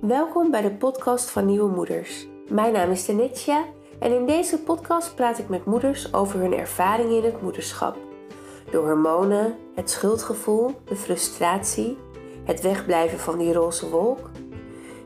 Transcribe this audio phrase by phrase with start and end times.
[0.00, 2.26] Welkom bij de podcast van Nieuwe Moeders.
[2.48, 3.64] Mijn naam is Tenetsja
[3.98, 7.96] en in deze podcast praat ik met moeders over hun ervaringen in het moederschap.
[8.70, 11.98] De hormonen, het schuldgevoel, de frustratie,
[12.44, 14.30] het wegblijven van die roze wolk.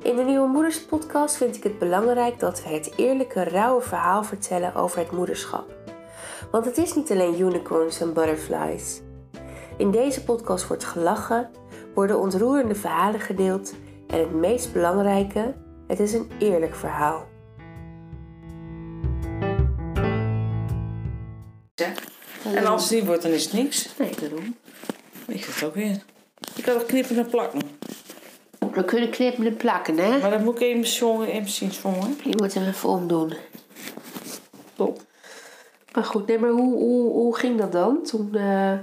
[0.02, 4.24] In de Nieuwe Moeders podcast vind ik het belangrijk dat we het eerlijke, rauwe verhaal
[4.24, 5.74] vertellen over het moederschap.
[6.50, 9.02] Want het is niet alleen unicorns en butterflies.
[9.76, 11.50] In deze podcast wordt gelachen,
[11.95, 13.72] worden ontroerende verhalen gedeeld
[14.14, 15.54] en het meest belangrijke,
[15.86, 17.27] het is een eerlijk verhaal.
[22.54, 23.89] En als het niet wordt, dan is het niks.
[23.99, 24.57] Nee, daarom.
[25.27, 26.03] Ik het ook weer.
[26.57, 27.61] Ik kan het knippen en plakken.
[28.73, 30.18] We kunnen knippen en plakken, hè?
[30.18, 32.17] Maar dat moet ik even zongen, even zien zongen.
[32.25, 33.33] Je moet hem even omdoen.
[34.75, 35.01] Top.
[35.92, 38.78] Maar goed, nee, maar hoe, hoe, hoe ging dat dan toen eh,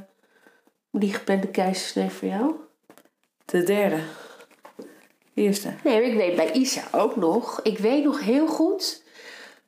[0.92, 2.56] die geplande keizersnee voor jou?
[3.46, 4.00] De derde.
[5.34, 5.74] Eerste.
[5.84, 7.60] Nee, ik weet bij Isa ook nog.
[7.62, 9.04] Ik weet nog heel goed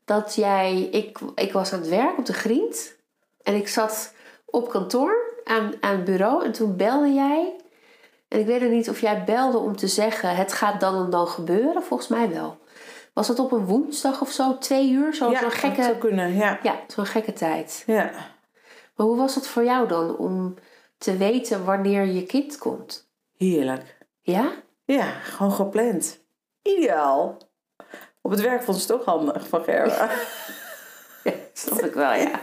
[0.05, 0.81] dat jij...
[0.91, 2.95] Ik, ik was aan het werk op de griend.
[3.43, 4.13] En ik zat
[4.45, 6.45] op kantoor aan, aan het bureau.
[6.45, 7.55] En toen belde jij.
[8.27, 10.35] En ik weet er niet of jij belde om te zeggen...
[10.35, 11.83] Het gaat dan en dan gebeuren.
[11.83, 12.57] Volgens mij wel.
[13.13, 14.57] Was dat op een woensdag of zo?
[14.57, 15.15] Twee uur?
[15.15, 15.83] Zo, ja, zo'n dat gekke...
[15.83, 16.59] zou kunnen, ja.
[16.63, 17.83] Ja, zo'n gekke tijd.
[17.85, 18.11] Ja.
[18.95, 20.55] Maar hoe was het voor jou dan om
[20.97, 23.09] te weten wanneer je kind komt?
[23.37, 23.97] Heerlijk.
[24.21, 24.51] Ja?
[24.85, 26.19] Ja, gewoon gepland.
[26.61, 27.37] Ideaal.
[28.21, 30.09] Op het werk vond ze het ook handig van Gerda.
[31.23, 32.39] Ja, snap ik wel, ja.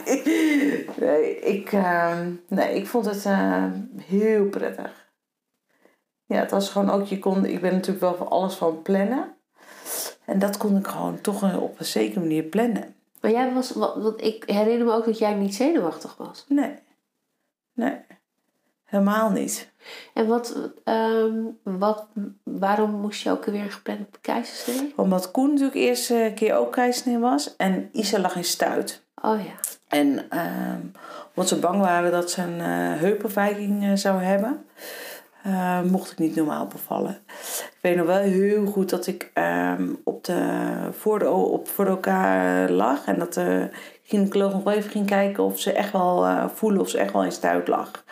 [1.05, 3.65] nee, ik, ehm, nee, ik vond het eh,
[4.03, 5.09] heel prettig.
[6.25, 9.35] Ja, het was gewoon ook, je kon, ik ben natuurlijk wel van alles van plannen.
[10.25, 12.95] En dat kon ik gewoon toch op een zekere manier plannen.
[13.21, 16.45] Maar jij was, wa- want ik herinner me ook dat jij niet zenuwachtig was.
[16.47, 16.75] Nee.
[17.73, 17.99] Nee.
[18.91, 19.69] Helemaal niet.
[20.13, 22.07] En wat, ehm, wat,
[22.43, 24.93] waarom moest je ook weer een geplande keizersnee?
[24.95, 27.55] Omdat Koen natuurlijk eerst een keer ook keizersnee was.
[27.55, 29.03] En Isa lag in stuit.
[29.21, 29.53] Oh ja.
[29.87, 30.81] En ehm,
[31.27, 34.65] omdat ze bang waren dat ze een eh, eh, zou hebben,
[35.43, 37.19] eh, mocht ik niet normaal bevallen.
[37.49, 41.85] Ik weet nog wel heel goed dat ik ehm, op de, voor, de, op, voor
[41.85, 43.05] elkaar lag.
[43.05, 43.69] En dat de
[44.03, 47.13] gynaecoloog nog wel even ging kijken of ze echt wel eh, voelen of ze echt
[47.13, 48.03] wel in stuit lag.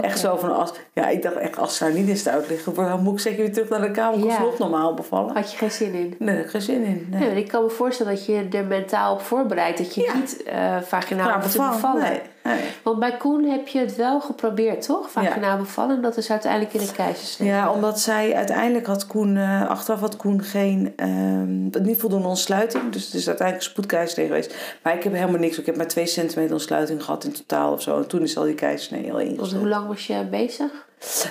[0.00, 2.74] Echt zo van, als, ja, ik dacht echt, als ze nou niet in stuit liggen,
[2.74, 4.18] dan moet ik zeker weer terug naar de kamer.
[4.18, 4.30] Ik Ja.
[4.30, 5.34] alsnog normaal bevallen.
[5.34, 6.14] Had je geen zin in?
[6.18, 7.06] Nee, daar ik geen zin in.
[7.10, 7.36] Nee.
[7.36, 10.14] Ik kan me voorstellen dat je er mentaal op voorbereidt dat je Ja.
[10.14, 11.72] niet eh vaginaal moet bevallen.
[11.72, 12.02] bevallen.
[12.02, 12.62] Nee, nee.
[12.82, 15.10] Want bij Koen heb je het wel geprobeerd, toch?
[15.10, 15.96] Vaginaal bevallen.
[15.96, 17.48] En dat is uiteindelijk in een keizersnee.
[17.48, 22.92] Ja, omdat zij uiteindelijk had Koen, eh, achteraf had Koen geen, ehm, niet voldoende ontsluiting.
[22.92, 24.54] Dus het is uiteindelijk spoedkeizersnee geweest.
[24.82, 25.58] Maar ik heb helemaal niks.
[25.58, 27.96] Ik heb maar twee centimeter ontsluiting gehad in totaal of zo.
[27.96, 29.52] En toen is al die keizersnee al ingesteld.
[29.52, 30.70] hoe lang was je bezig?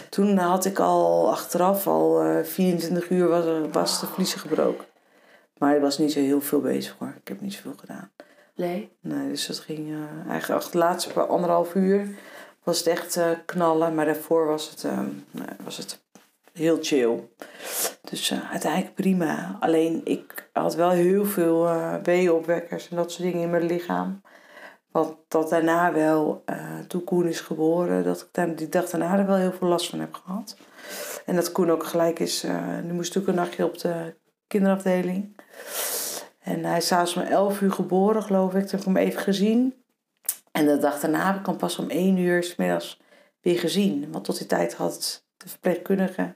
[0.09, 4.85] Toen had ik al achteraf, al eh 24 uur was, er, was de vliezen gebroken.
[5.57, 7.13] Maar ik was niet zo heel veel bezig hoor.
[7.21, 8.11] Ik heb niet zoveel gedaan.
[8.55, 8.91] Nee.
[9.01, 12.15] Nee, dus dat ging eh, eigenlijk de laatste anderhalf uur
[12.63, 13.95] was het echt eh, knallen.
[13.95, 14.99] Maar daarvoor was het, eh,
[15.31, 16.01] nee, was het
[16.53, 17.29] heel chill.
[18.01, 19.57] Dus eh, uiteindelijk prima.
[19.59, 21.69] Alleen ik had wel heel veel
[22.03, 24.21] weeopwekkers en dat soort dingen in mijn lichaam.
[24.91, 26.43] Wat dat daarna wel,
[26.87, 29.89] toen Koen is geboren, dat ik daar die dag daarna er wel heel veel last
[29.89, 30.57] van heb gehad.
[31.25, 32.45] En dat Koen ook gelijk is,
[32.83, 34.15] nu moest ik een nachtje op de
[34.47, 35.35] kinderafdeling.
[36.43, 38.61] En hij is s'avonds om 11 uur geboren, geloof ik.
[38.61, 39.83] Toen heb ik hem even gezien.
[40.51, 42.99] En de dag daarna heb ik hem pas om 1 uur 's middags
[43.41, 44.11] weer gezien.
[44.11, 46.33] Want tot die tijd had de verpleegkundige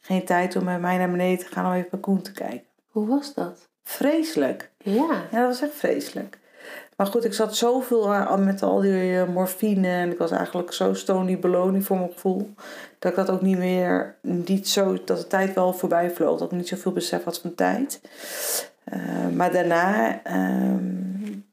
[0.00, 2.66] geen tijd om met mij naar beneden te gaan om even bij Koen te kijken.
[2.90, 3.68] Hoe was dat?
[3.82, 4.70] Vreselijk.
[4.78, 5.26] Ja.
[5.30, 6.38] Ja, dat was echt vreselijk.
[6.96, 9.88] Maar goed, ik zat zoveel aan met al die eh, morfine.
[9.88, 12.50] En ik was eigenlijk zo stony beloning voor mijn gevoel.
[12.98, 16.38] Dat ik dat ook niet meer, niet zo, dat de tijd wel voorbij vloog.
[16.38, 18.00] Dat ik niet zoveel besef had van tijd.
[18.84, 20.98] Eh, maar daarna, ehm,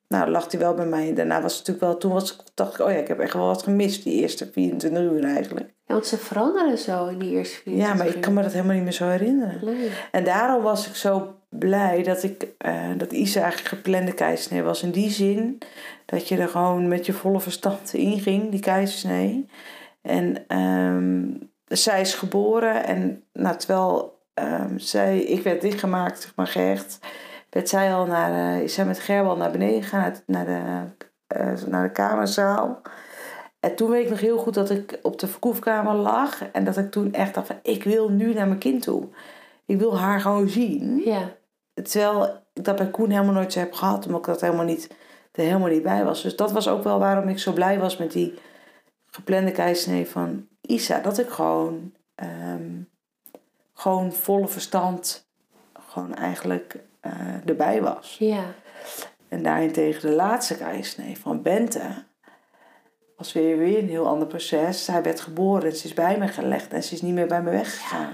[0.07, 1.13] nou lag hij wel bij mij.
[1.13, 3.33] Daarna was het natuurlijk wel, toen was, ik- dacht ik, oh ja, ik heb echt
[3.33, 4.03] wel wat gemist.
[4.03, 5.74] Die eerste 24 uur eigenlijk.
[5.85, 8.51] Ja, want ze veranderen zo in die eerste vier Ja, maar ik kan me dat
[8.51, 9.59] helemaal niet meer zo herinneren.
[9.65, 9.89] Nee.
[10.12, 14.83] En daarom was ik zo blij dat, ik, eh, dat Isa eigenlijk geplande keizersnee was.
[14.83, 15.57] In die zin
[16.06, 19.45] dat je er gewoon met je volle verstand in ging, die keizersnee.
[20.01, 21.23] En ehm,
[21.68, 27.00] zij is geboren en nou, terwijl ehm, zij, ik werd dichtgemaakt, zeg maar gehecht,
[27.50, 30.62] werd zij al naar, eh, is zij met Gerbal naar beneden gegaan, naar de,
[31.28, 32.81] eh, naar de kamerzaal.
[33.60, 36.51] En toen weet ik nog heel goed dat ik op de verkoefkamer lag.
[36.51, 39.07] En dat ik toen echt dacht van, ik wil nu naar mijn kind toe.
[39.66, 41.01] Ik wil haar gewoon zien.
[41.06, 41.36] Ja.
[41.83, 44.06] Terwijl ik dat bij Koen helemaal nooit zo heb gehad.
[44.06, 44.90] Omdat ik dat helemaal niet,
[45.31, 46.22] er helemaal niet bij was.
[46.22, 48.33] Dus dat was ook wel waarom ik zo blij was met die
[49.06, 51.00] geplande keizersnee van Isa.
[51.00, 52.81] Dat ik gewoon, ehm,
[53.77, 55.27] gewoon volle verstand
[55.89, 57.12] gewoon eigenlijk eh,
[57.45, 58.15] erbij was.
[58.19, 58.44] Ja.
[59.27, 61.81] En daarentegen de laatste keizersnee van Bente
[63.18, 64.88] was weer, weer een heel ander proces.
[64.88, 67.50] Hij werd geboren, ze is bij me gelegd en ze is niet meer bij me
[67.51, 68.13] weggegaan.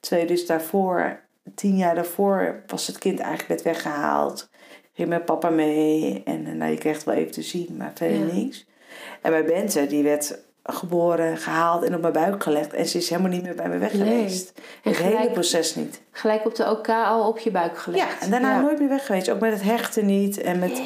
[0.00, 1.20] Twee dus daarvoor,
[1.54, 4.48] tien jaar daarvoor, was het kind eigenlijk net weggehaald.
[4.92, 7.92] Ging met papa mee en eh, nou, je kreeg het wel even te zien, maar
[7.94, 8.32] verder Ja.
[8.32, 8.66] niks.
[9.22, 12.72] En bij Bente, die werd geboren, gehaald en op mijn buik gelegd.
[12.72, 14.02] En ze is helemaal niet meer bij me weg Nee.
[14.02, 14.52] geweest.
[14.82, 16.00] En Het hele proces niet.
[16.10, 18.10] Gelijk op de OK al op je buik gelegd.
[18.10, 19.30] Ja, en daarna nooit meer weg geweest.
[19.30, 20.40] Ook met het hechten niet.
[20.40, 20.82] En met,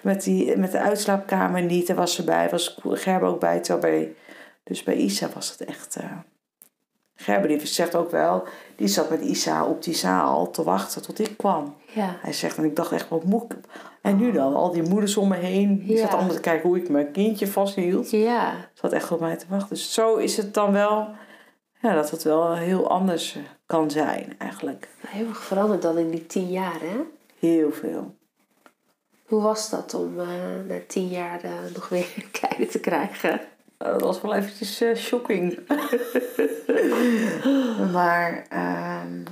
[0.00, 1.86] met, die, met de uitslaapkamer niet.
[1.86, 2.48] Daar was ze bij.
[2.48, 3.60] Was Gerber ook bij.
[3.60, 4.14] Terwijl bij
[4.64, 5.96] dus bij Isa was het echt...
[5.96, 6.04] eh,
[7.20, 8.44] Gerber die zegt ook wel...
[8.76, 11.74] Die zat met Isa op die zaal te wachten tot ik kwam.
[11.94, 12.16] Ja.
[12.20, 13.58] Hij zegt, en ik dacht echt, wat moet ik...
[14.02, 14.54] En nu dan?
[14.54, 15.78] Al die moeders om me heen.
[15.78, 16.00] Die Ja.
[16.00, 18.10] zaten allemaal te kijken hoe ik mijn kindje vasthield.
[18.10, 18.52] Ja.
[18.74, 19.68] Ze had echt op mij te wachten.
[19.68, 21.08] Dus zo is het dan wel...
[21.80, 24.88] Ja, dat het wel heel anders eh, kan zijn eigenlijk.
[25.06, 26.96] Heel erg veranderd dan in die tien jaar, hè?
[27.38, 28.14] Heel veel.
[29.26, 30.26] Hoe was dat om eh,
[30.68, 32.06] na tien jaar eh, nog weer
[32.40, 33.40] kleine te krijgen?
[33.78, 35.58] Nou, dat was wel eventjes eh, shocking.
[37.96, 39.22] maar ehm,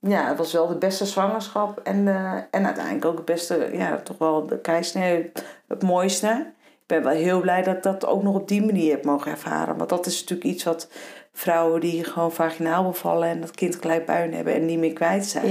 [0.00, 1.78] ja, het was wel de beste zwangerschap.
[1.78, 5.32] En, eh, en uiteindelijk ook het beste, ja, toch wel de keisnee,
[5.68, 6.52] het mooiste.
[6.64, 9.30] Ik ben wel heel blij dat ik dat ook nog op die manier heb mogen
[9.30, 9.76] ervaren.
[9.76, 10.88] Want dat is natuurlijk iets wat
[11.32, 13.28] vrouwen die gewoon vaginaal bevallen...
[13.28, 15.50] en dat kind gelijk buien hebben en niet meer kwijt zijn.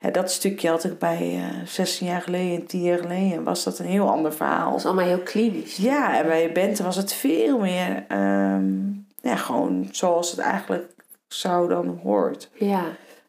[0.00, 3.78] Ja, dat stukje had ik bij eh 16 jaar geleden, 10 jaar geleden, was dat
[3.78, 4.64] een heel ander verhaal.
[4.64, 5.76] Dat was allemaal heel klinisch.
[5.76, 8.74] Ja, en bij Bente was het veel meer, ehm,
[9.20, 10.94] ja, gewoon zoals het eigenlijk
[11.28, 12.50] zou dan hoort.
[12.54, 12.82] Ja.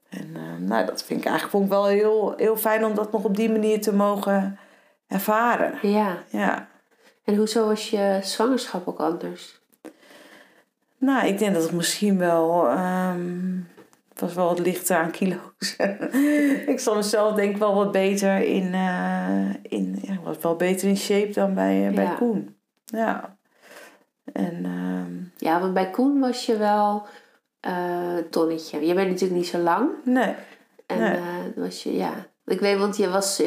[0.10, 3.12] En ehm, nou, dat vind ik eigenlijk vond ik wel heel, heel fijn om dat
[3.12, 4.60] nog op die manier te mogen
[5.08, 5.80] ervaren.
[5.82, 6.18] Ja.
[6.30, 6.68] Ja.
[7.24, 9.60] En hoezo was je zwangerschap ook anders?
[10.98, 12.68] Nou, ik denk dat het misschien wel.
[12.68, 13.79] ehm, het
[14.20, 15.76] was wel wat lichter aan kilo's.
[16.74, 18.74] ik stond mezelf denk ik wel wat beter in.
[18.74, 22.14] eh, in ja, ik was wel beter in shape dan bij, eh, bij Ja.
[22.14, 22.56] Koen.
[22.86, 23.38] Ja.
[24.34, 27.06] En ehm, Ja, want bij Koen was je wel
[27.60, 28.86] eh tonnetje.
[28.86, 29.90] Je bent natuurlijk niet zo lang.
[30.04, 30.36] nee.
[30.86, 31.20] En Nee.
[31.56, 32.14] was je, ja.
[32.46, 33.42] Ik weet, want je was,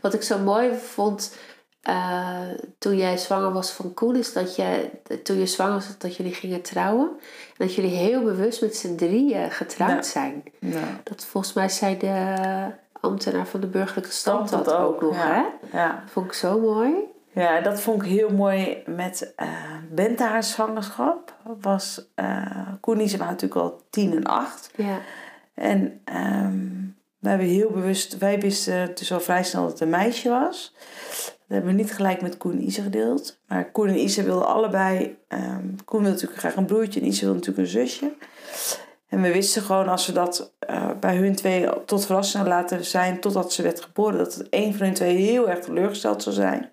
[0.00, 1.36] wat ik zo mooi vond
[1.82, 2.40] eh,
[2.78, 4.90] toen jij zwanger was van Koen, is dat je,
[5.22, 7.08] toen je zwanger was, dat jullie gingen trouwen.
[7.08, 10.42] En dat jullie heel bewust met z'n drieën getrouwd zijn.
[10.58, 12.34] Nou, Dat volgens mij zei de
[13.00, 15.34] ambtenaar van de burgerlijke stand dat dat ook nog, ja.
[15.34, 15.76] hè?
[15.78, 16.00] ja.
[16.02, 16.94] Dat vond ik zo mooi.
[17.32, 19.48] Ja, dat vond ik heel mooi met eh
[19.90, 21.34] Bente haar zwangerschap.
[21.60, 24.70] Was, eh Koen die waren natuurlijk al tien en acht.
[24.76, 24.98] Ja,
[25.54, 26.66] En ehm,
[27.18, 30.74] wij hebben heel bewust, wij wisten dus al vrij snel dat het een meisje was.
[31.48, 33.40] Dat hebben we niet gelijk met Koen en Isa gedeeld.
[33.46, 37.20] Maar Koen en Isa wilden allebei, ehm, Koen wilde natuurlijk graag een broertje en Isa
[37.20, 38.12] wilde natuurlijk een zusje.
[39.08, 43.20] En we wisten gewoon als we dat eh, bij hun twee tot verrassing laten zijn
[43.20, 46.70] totdat ze werd geboren, dat het een van hun twee heel erg teleurgesteld zou zijn.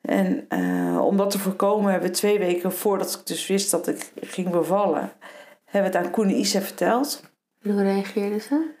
[0.00, 3.86] En eh, om dat te voorkomen hebben we twee weken voordat ik dus wist dat
[3.86, 5.12] ik ging bevallen,
[5.64, 7.22] hebben we het aan Koen en Isa verteld.
[7.62, 8.76] hoe reageerden ze?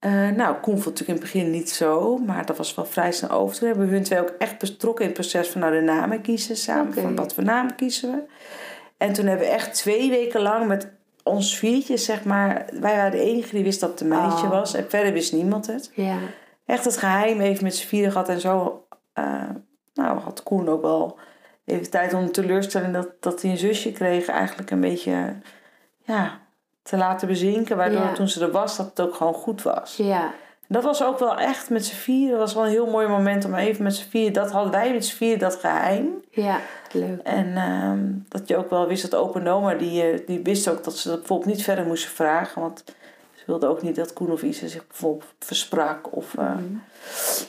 [0.00, 3.12] Eh, nou, Koen vond natuurlijk in het begin niet zo, maar dat was wel vrij
[3.12, 3.58] snel over.
[3.58, 6.20] Toen hebben we hun twee ook echt betrokken in het proces van nou de namen
[6.20, 6.92] kiezen samen.
[6.94, 8.22] Van wat voor namen kiezen we.
[8.96, 10.88] En toen hebben we echt twee weken lang met
[11.22, 12.64] ons viertje, zeg maar.
[12.80, 14.50] Wij waren de enige die wist dat het een meisje Oh.
[14.50, 14.74] was.
[14.74, 15.90] En verder wist niemand het.
[15.94, 16.16] Ja,
[16.66, 18.28] Echt het geheim even met z'n vieren gehad.
[18.28, 19.48] En zo eh,
[19.94, 21.18] nou, had Koen ook wel
[21.64, 24.26] even tijd om de teleurstelling dat, dat hij een zusje kreeg.
[24.28, 25.34] Eigenlijk een beetje
[26.04, 26.40] ja,
[26.90, 27.76] te laten bezinken.
[27.76, 28.12] Waardoor Ja.
[28.12, 29.96] toen ze er was, dat het ook gewoon goed was.
[29.96, 30.32] ja,
[30.66, 32.30] Dat was ook wel echt met z'n vieren.
[32.30, 34.32] Dat was wel een heel mooi moment om even met z'n vieren.
[34.32, 36.08] Dat hadden wij met z'n dat geheim.
[36.30, 36.58] ja,
[36.92, 37.20] leuk.
[37.22, 40.84] En ehm, dat je ook wel wist dat open Noma, die, eh, die wist ook
[40.84, 42.60] dat ze dat bijvoorbeeld niet verder moesten vragen.
[42.62, 42.82] Want
[43.34, 46.16] ze wilde ook niet dat Koen of Isa zich bijvoorbeeld versprak.
[46.16, 46.62] Of, eh, Mhm.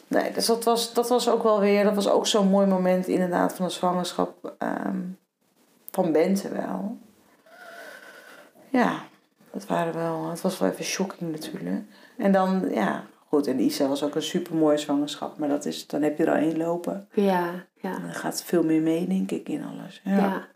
[0.07, 3.07] Nee, dus dat was, dat was ook wel weer, dat was ook zo'n mooi moment
[3.07, 4.99] inderdaad van de zwangerschap ehm,
[5.91, 6.97] van Bente wel.
[8.69, 8.91] Ja,
[9.51, 11.83] dat waren wel, het was wel even shocking natuurlijk.
[12.17, 15.37] En dan, ja, goed, en Isa was ook een super mooie zwangerschap.
[15.37, 17.07] Maar dat is, dan heb je er al één lopen.
[17.13, 17.95] Ja, ja.
[17.95, 20.01] En dan gaat veel meer mee, denk ik, in alles.
[20.03, 20.17] Ja.
[20.17, 20.47] Ja.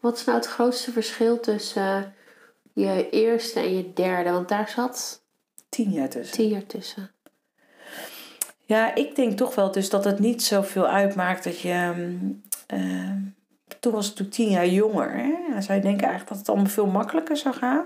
[0.00, 2.14] Wat is nou het grootste verschil tussen
[2.74, 4.30] eh, je eerste en je derde?
[4.30, 5.22] Want daar zat
[5.68, 6.36] Tien jaar tussen.
[6.36, 7.10] tien jaar tussen.
[8.64, 12.16] Ja, ik denk toch wel dus dat het niet zoveel uitmaakt dat je...
[12.66, 13.16] ehm,
[13.80, 15.10] toen was het natuurlijk tien jaar jonger.
[15.12, 15.60] Hè?
[15.60, 17.84] Zou je denken eigenlijk dat het allemaal veel makkelijker zou gaan.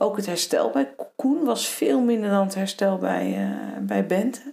[0.00, 4.52] Ook het herstel bij Koen was veel minder dan het herstel bij, eh, bij Bente.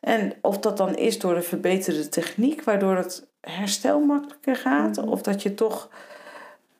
[0.00, 4.96] En of dat dan is door de verbeterde techniek, waardoor het herstel makkelijker gaat.
[4.96, 5.08] Mhm.
[5.08, 5.88] Of dat je toch...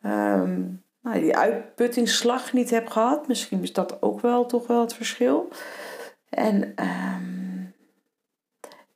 [0.02, 0.60] ehm,
[1.02, 3.28] nou, die uitputtingsslag niet heb gehad.
[3.28, 5.48] Misschien is dat ook wel toch wel het verschil.
[6.28, 7.64] En ehm,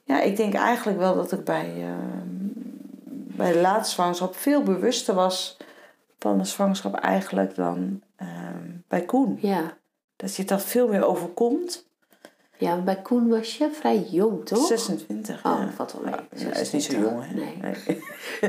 [0.05, 2.37] ja, ik denk eigenlijk wel dat ik bij, ehm,
[3.37, 5.57] bij de laatste zwangerschap veel bewuster was
[6.19, 9.39] van de zwangerschap eigenlijk dan ehm, bij Koen.
[9.41, 9.77] Ja.
[10.17, 11.87] Dat je dat veel meer overkomt.
[12.59, 14.67] Ja, bij Koen was je vrij jong, toch?
[14.67, 15.37] 26.
[15.37, 15.71] Oh, ja.
[15.75, 16.15] valt wel mee.
[16.45, 17.35] Ja, hij is niet zo jong, hè?
[17.35, 17.57] Nee.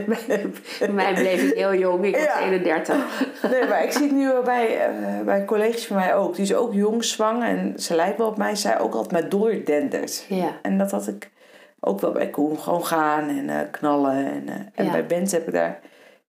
[0.07, 0.47] Nee.
[0.79, 2.39] Bij mij bleef ik heel jong, ik was Ja.
[2.39, 3.23] 31.
[3.51, 6.35] Nee, maar ik zie het nu bij, eh, bij collega's van mij ook.
[6.35, 8.55] Die is ook jong, zwanger en ze lijkt wel op mij.
[8.55, 10.25] Zij ook altijd maar doordendert.
[10.29, 10.59] Ja.
[10.61, 11.31] En dat had ik
[11.79, 12.59] ook wel bij Koen.
[12.59, 14.25] Gewoon gaan en eh, knallen.
[14.25, 15.79] En, eh, en bij Bent heb ik daar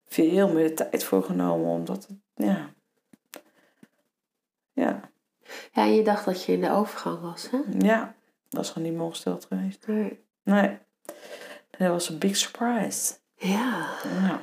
[0.07, 1.69] veel meer tijd voor genomen.
[1.69, 2.69] Omdat het, ja...
[4.81, 4.99] Ja,
[5.73, 7.57] Ja, je dacht dat je in de overgang was, hè?
[7.87, 8.13] ja.
[8.49, 9.87] Dat was gewoon niet ongesteld geweest.
[9.87, 10.19] Nee.
[10.43, 10.77] Nee.
[11.77, 13.13] Dat was een big surprise.
[13.35, 13.87] Ja.
[14.21, 14.39] Ja.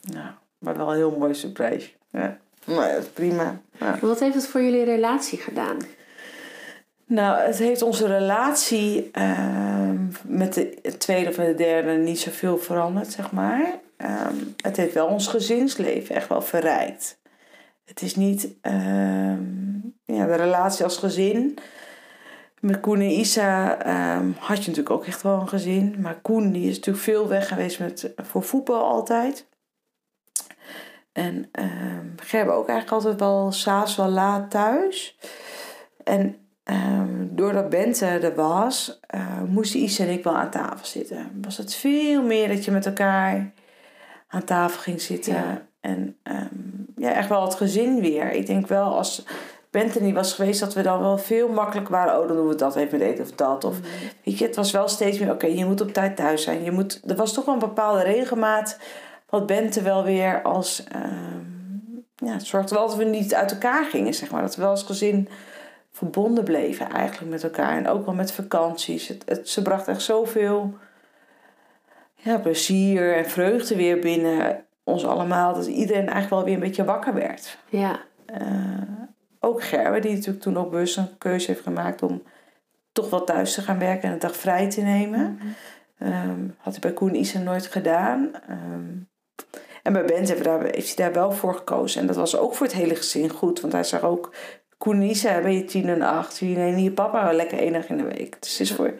[0.00, 1.90] Ja, maar wel een heel mooi surprise.
[2.10, 2.38] Ja.
[2.64, 3.60] Maar dat is prima.
[3.78, 3.98] Ja.
[4.00, 5.76] Wat heeft het voor jullie relatie gedaan?
[7.06, 13.12] Nou, het heeft onze relatie ehm, met de tweede of de derde niet zoveel veranderd,
[13.12, 13.78] zeg maar.
[13.96, 17.18] Ehm, het heeft wel ons gezinsleven echt wel verrijkt.
[17.84, 19.42] Het is niet ehm,
[20.04, 21.58] ja, de relatie als gezin.
[22.60, 25.96] Met Koen en Isa ehm, had je natuurlijk ook echt wel een gezin.
[26.00, 29.46] Maar Koen die is natuurlijk veel weg geweest met, voor voetbal altijd.
[31.12, 35.18] En ehm Gerbe ook eigenlijk altijd wel s'avonds wel laat thuis.
[36.04, 36.44] En
[37.30, 41.38] doordat Bente er was, eh, moesten Isa en ik wel aan tafel zitten.
[41.42, 43.52] Was het veel meer dat je met elkaar
[44.28, 45.68] aan tafel ging zitten.
[45.84, 46.46] En ehm,
[46.96, 48.32] ja, echt wel het gezin weer.
[48.32, 49.26] Ik denk wel als
[49.70, 52.20] Bente niet was geweest, dat we dan wel veel makkelijker waren.
[52.20, 53.64] Oh, dan doen we dat even met eten of dat.
[53.64, 53.76] Of,
[54.24, 56.62] Weet je, het was wel steeds meer, oké, je moet op tijd thuis zijn.
[56.62, 58.78] Je moet, er was toch wel een bepaalde regelmaat.
[59.28, 60.84] Wat Bente wel weer als...
[60.84, 61.52] ehm
[62.16, 64.42] ja, het zorgde wel dat we niet uit elkaar gingen, zeg maar.
[64.42, 65.28] Dat we wel als gezin
[65.92, 67.76] verbonden bleven eigenlijk met elkaar.
[67.76, 69.08] En ook wel met vakanties.
[69.08, 70.74] Het, het, ze bracht echt zoveel
[72.14, 75.54] ja, plezier en vreugde weer binnen ons allemaal.
[75.54, 77.58] Dat iedereen eigenlijk wel weer een beetje wakker werd.
[77.68, 78.00] Ja.
[78.26, 78.82] Eh,
[79.40, 82.22] ook Gerbe, die natuurlijk toen ook bewust een keuze heeft gemaakt om
[82.92, 85.38] toch wel thuis te gaan werken en een dag vrij te nemen.
[85.98, 88.30] Ehm, had hij bij Koen Isa nooit gedaan.
[88.48, 88.96] Ehm,
[89.82, 92.00] en bij Bent heeft, hij daar, heeft hij daar wel voor gekozen.
[92.00, 93.60] En dat was ook voor het hele gezin goed.
[93.60, 94.34] Want hij zag ook,
[94.78, 96.40] Koen en Isa ben je tien en acht.
[96.40, 98.36] Nee, hier papa lekker één dag in de week.
[98.40, 98.94] Dus is voor,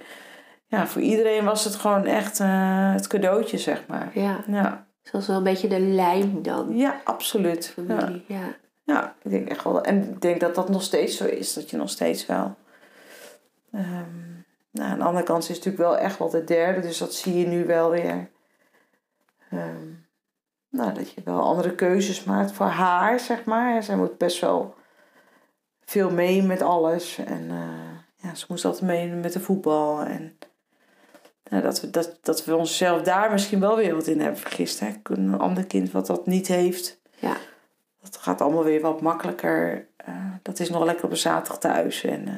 [0.67, 4.11] ja, voor iedereen was het gewoon echt eh, het cadeautje, zeg maar.
[4.15, 4.45] Ja.
[4.47, 6.77] Ja, Zoals wel een beetje de lijm dan.
[6.77, 7.75] ja absoluut.
[7.89, 8.21] Ja.
[8.27, 8.57] Ja.
[8.85, 9.83] Ja, ik denk echt wel.
[9.83, 11.53] En ik denk dat dat nog steeds zo is.
[11.53, 12.55] Dat je nog steeds wel.
[13.73, 14.33] Ehm,
[14.71, 16.81] nou, aan de andere kant is het natuurlijk wel echt wel de derde.
[16.81, 18.31] Dus dat zie je nu wel weer.
[19.51, 19.89] Ehm,
[20.69, 23.83] nou, dat je wel andere keuzes maakt voor haar, zeg maar.
[23.83, 24.75] Zij moet best wel
[25.85, 27.19] veel mee met alles.
[27.19, 30.01] En eh, ja, ze moest altijd mee met de voetbal.
[30.01, 30.39] En
[31.51, 34.81] nou, dat, we, dat, dat we onszelf daar misschien wel weer wat in hebben vergist.
[34.81, 34.93] Hè?
[35.03, 37.01] Een ander kind wat dat niet heeft.
[37.19, 37.37] Ja.
[38.01, 39.89] Dat gaat allemaal weer wat makkelijker.
[39.97, 42.05] Eh, dat is nog lekker op een zaterdag thuis.
[42.05, 42.35] En, eh,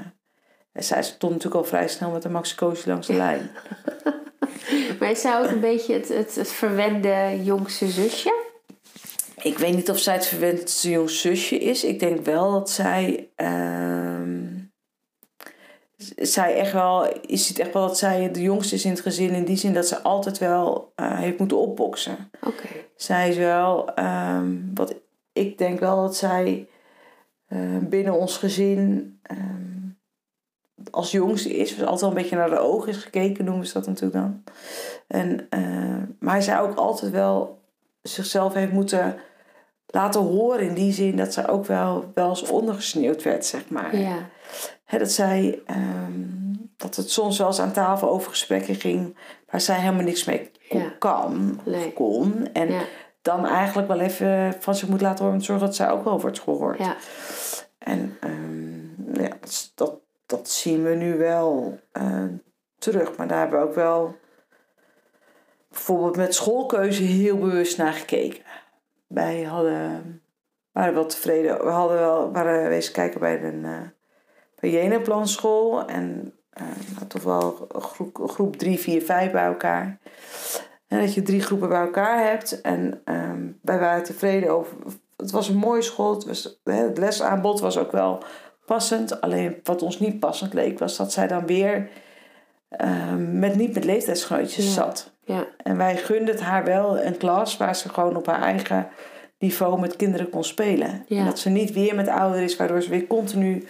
[0.73, 3.51] en zij stond natuurlijk al vrij snel met een Max Coach langs de lijn.
[4.99, 8.45] Maar is zij ook een beetje het, het, het verwende jongste zusje?
[9.43, 11.85] Ik weet niet of zij het verwendste jong zusje is.
[11.85, 13.29] Ik denk wel dat zij.
[13.37, 14.45] ehm,
[16.17, 17.05] zij echt wel.
[17.27, 19.31] Je ziet echt wel dat zij de jongste is in het gezin.
[19.31, 22.31] In die zin dat ze altijd wel eh, heeft moeten opboksen.
[22.43, 22.69] Oké.
[22.97, 23.95] Zij is wel.
[23.95, 24.95] ehm, wat
[25.33, 26.69] ik denk wel dat zij
[27.47, 29.19] eh, binnen ons gezin.
[29.23, 29.65] ehm,
[30.91, 31.69] als jongste is.
[31.69, 34.43] Dus altijd wel een beetje naar de ogen is gekeken, noemen ze dat natuurlijk dan.
[35.07, 37.61] En, eh, maar zij ook altijd wel
[38.03, 39.17] zichzelf heeft moeten
[39.87, 40.61] laten horen.
[40.69, 43.97] In die zin dat zij ook wel, wel eens ondergesneeuwd werd, zeg maar.
[43.97, 44.29] Ja.
[44.87, 46.23] Hè, dat zij, ehm,
[46.77, 49.17] dat het soms wel eens aan tafel over gesprekken ging
[49.51, 50.93] waar zij helemaal niks mee kon, Ja.
[50.99, 51.93] kan Nee.
[51.93, 52.49] kon.
[52.53, 52.83] En Ja.
[53.23, 56.05] dan eigenlijk wel even van zich moet laten horen om te zorgen dat zij ook
[56.05, 56.79] wel wordt gehoord.
[56.79, 56.97] Ja.
[57.79, 59.95] En ehm, ja, dat, dat,
[60.27, 62.25] dat zien we nu wel eh,
[62.79, 63.17] terug.
[63.17, 64.17] Maar daar hebben we ook wel
[65.69, 68.43] bijvoorbeeld met schoolkeuze heel bewust naar gekeken.
[69.07, 70.23] Wij hadden,
[70.73, 71.65] waren wel tevreden.
[71.65, 73.81] We hadden wel, waren wezen kijken bij een uh,
[74.61, 75.87] bij Jenaplan school.
[75.87, 79.99] En nou, toch wel groep, groep 3, 4, 5 bij elkaar.
[80.89, 82.61] En dat je drie groepen bij elkaar hebt.
[82.61, 84.77] En ehm, wij waren tevreden over.
[85.17, 86.15] Het was een mooie school.
[86.15, 88.23] Het, was, het lesaanbod was ook wel
[88.67, 89.21] passend.
[89.21, 91.89] Alleen wat ons niet passend leek, was dat zij dan weer
[92.69, 94.71] ehm, met niet met leeftijdsgenootjes Ja.
[94.73, 95.15] zat.
[95.25, 95.47] Ja.
[95.63, 98.89] En wij gunden het haar wel een klas waar ze gewoon op haar eigen
[99.39, 101.05] niveau met kinderen kon spelen.
[101.09, 101.19] Ja.
[101.19, 103.67] En dat ze niet weer met ouderen is, waardoor ze weer continu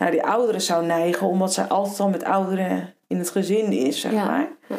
[0.00, 4.00] naar die ouderen zou neigen, omdat zij altijd al met ouderen in het gezin is,
[4.00, 4.24] zeg Ja.
[4.24, 4.48] maar.
[4.68, 4.76] Ja.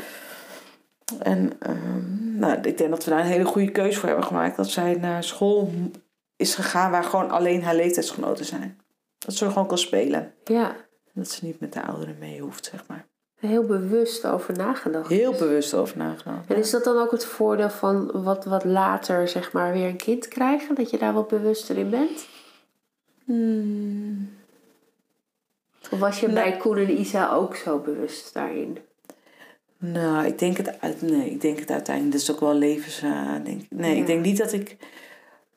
[1.19, 4.55] En ehm, nou, ik denk dat we daar een hele goede keuze voor hebben gemaakt.
[4.57, 5.71] Dat zij naar school
[6.35, 8.79] is gegaan waar gewoon alleen haar leeftijdsgenoten zijn.
[9.17, 10.33] Dat ze er gewoon kan spelen.
[10.43, 10.75] Ja,
[11.13, 13.05] Dat ze niet met de ouderen mee hoeft, zeg maar.
[13.35, 15.09] heel bewust over nagedacht.
[15.09, 16.47] Heel bewust over nagedacht.
[16.49, 19.95] En is dat dan ook het voordeel van wat, wat later zeg maar weer een
[19.97, 20.75] kind krijgen?
[20.75, 22.25] Dat je daar wat bewuster in bent?
[23.25, 24.29] Hmm.
[25.91, 28.77] Of was je bij Koen en Isa ook zo bewust daarin?
[29.77, 32.13] Nou, ik denk het, uit, nee, ik denk het uiteindelijk.
[32.15, 32.99] Dat is ook wel levens.
[33.43, 33.99] denk, nee, Ja.
[34.01, 34.77] ik denk niet dat ik.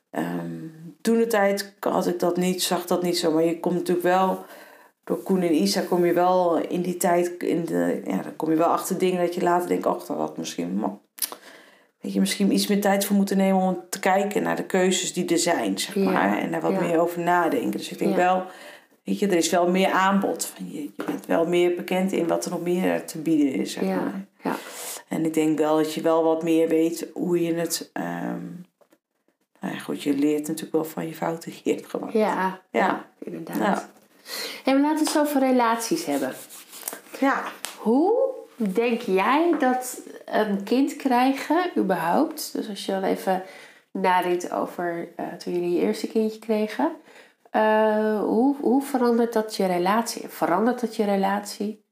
[0.09, 0.51] ehm,
[1.01, 3.31] toen de tijd had ik dat niet, zag dat niet zo.
[3.31, 4.45] Maar je komt natuurlijk wel.
[5.03, 7.27] Door Koen en Isa kom je wel in die tijd.
[7.37, 9.85] In de, ja, dan kom je wel achter dingen dat je later denkt.
[9.85, 10.83] Och, dat had misschien.
[12.01, 15.13] Weet je, misschien iets meer tijd voor moeten nemen om te kijken naar de keuzes
[15.13, 16.37] die er zijn, zeg Ja, maar.
[16.37, 16.79] En daar wat ja.
[16.81, 17.71] meer over nadenken.
[17.71, 18.43] Dus ik denk wel,
[19.05, 20.53] weet je, er is wel meer aanbod.
[20.71, 23.83] Je, je bent wel meer bekend in wat er nog meer te bieden is, zeg
[23.83, 24.25] Ja, maar.
[24.43, 24.55] ja.
[25.07, 27.89] En ik denk wel dat je wel wat meer weet hoe je het.
[27.93, 28.43] ehm,
[29.59, 32.13] nou ja, goed, je leert natuurlijk wel van je fouten die je hebt gemaakt.
[32.13, 33.57] Ja, ja, inderdaad.
[33.57, 33.89] Ja.
[34.65, 36.33] En we laten het over relaties hebben.
[37.19, 37.43] Ja.
[37.77, 38.13] Hoe
[38.55, 43.43] denk jij dat een kind krijgen, überhaupt, dus als je dan even
[43.91, 46.91] nadenkt over eh, toen jullie je eerste kindje kregen,
[47.55, 50.27] eh, hoe, hoe verandert dat je relatie?
[50.27, 51.85] Verandert dat je relatie?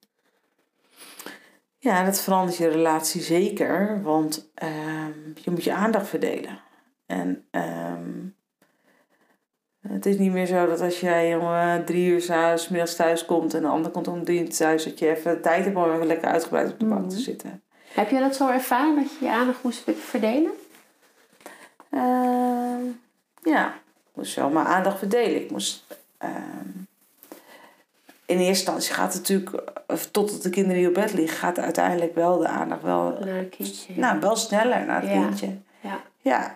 [1.77, 6.59] Ja, dat verandert je relatie zeker, want ehm, je moet je aandacht verdelen.
[7.05, 8.25] En ehm,
[9.87, 12.95] het is niet meer zo dat als jij om eh, drie uur 's avonds middags
[12.95, 15.77] thuis komt en de ander komt om drie uur thuis, dat je even tijd hebt
[15.77, 17.63] om even lekker uitgebreid op de bank te zitten.
[17.93, 20.51] Heb je dat zo ervaren dat je je aandacht moest verdelen?
[21.89, 22.83] Ehm,
[23.43, 23.81] ja,
[24.13, 25.41] moest wel mijn aandacht verdelen.
[25.41, 25.83] Ik moest.
[26.17, 26.31] ehm,
[28.25, 31.59] in eerste instantie gaat het natuurlijk, eh, totdat de kinderen niet op bed liggen, gaat
[31.59, 33.93] uiteindelijk wel de aandacht wel, Naar een kindje.
[33.95, 35.21] nou, wel sneller naar het Ja.
[35.21, 35.57] kindje.
[35.79, 35.99] Ja.
[36.21, 36.55] Ja.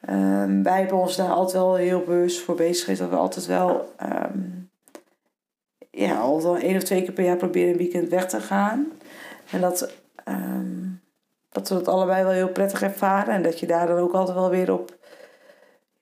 [0.00, 3.00] Ehm, wij hebben ons daar altijd wel heel bewust voor bezig geweest.
[3.00, 4.38] Dat we altijd wel, ehm,
[5.90, 8.86] ja, altijd wel één of twee keer per jaar proberen een weekend weg te gaan.
[9.50, 9.78] En dat,
[11.50, 13.34] dat we dat allebei wel heel prettig ervaren.
[13.34, 14.96] En dat je daar dan ook altijd wel weer op,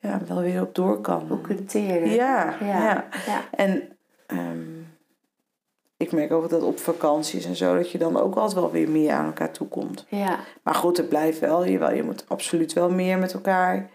[0.04, 1.40] ja, wel weer op door kan.
[1.66, 2.10] Teren.
[2.10, 2.66] Ja, ja.
[2.66, 3.08] ja.
[3.26, 3.40] ja.
[3.50, 4.82] En ehm,
[5.96, 8.90] ik merk ook dat op vakanties en zo, dat je dan ook altijd wel weer
[8.90, 10.06] meer aan elkaar toekomt.
[10.08, 10.38] ja.
[10.62, 13.90] Maar goed, het blijft wel, je, wel, je moet absoluut wel meer met elkaar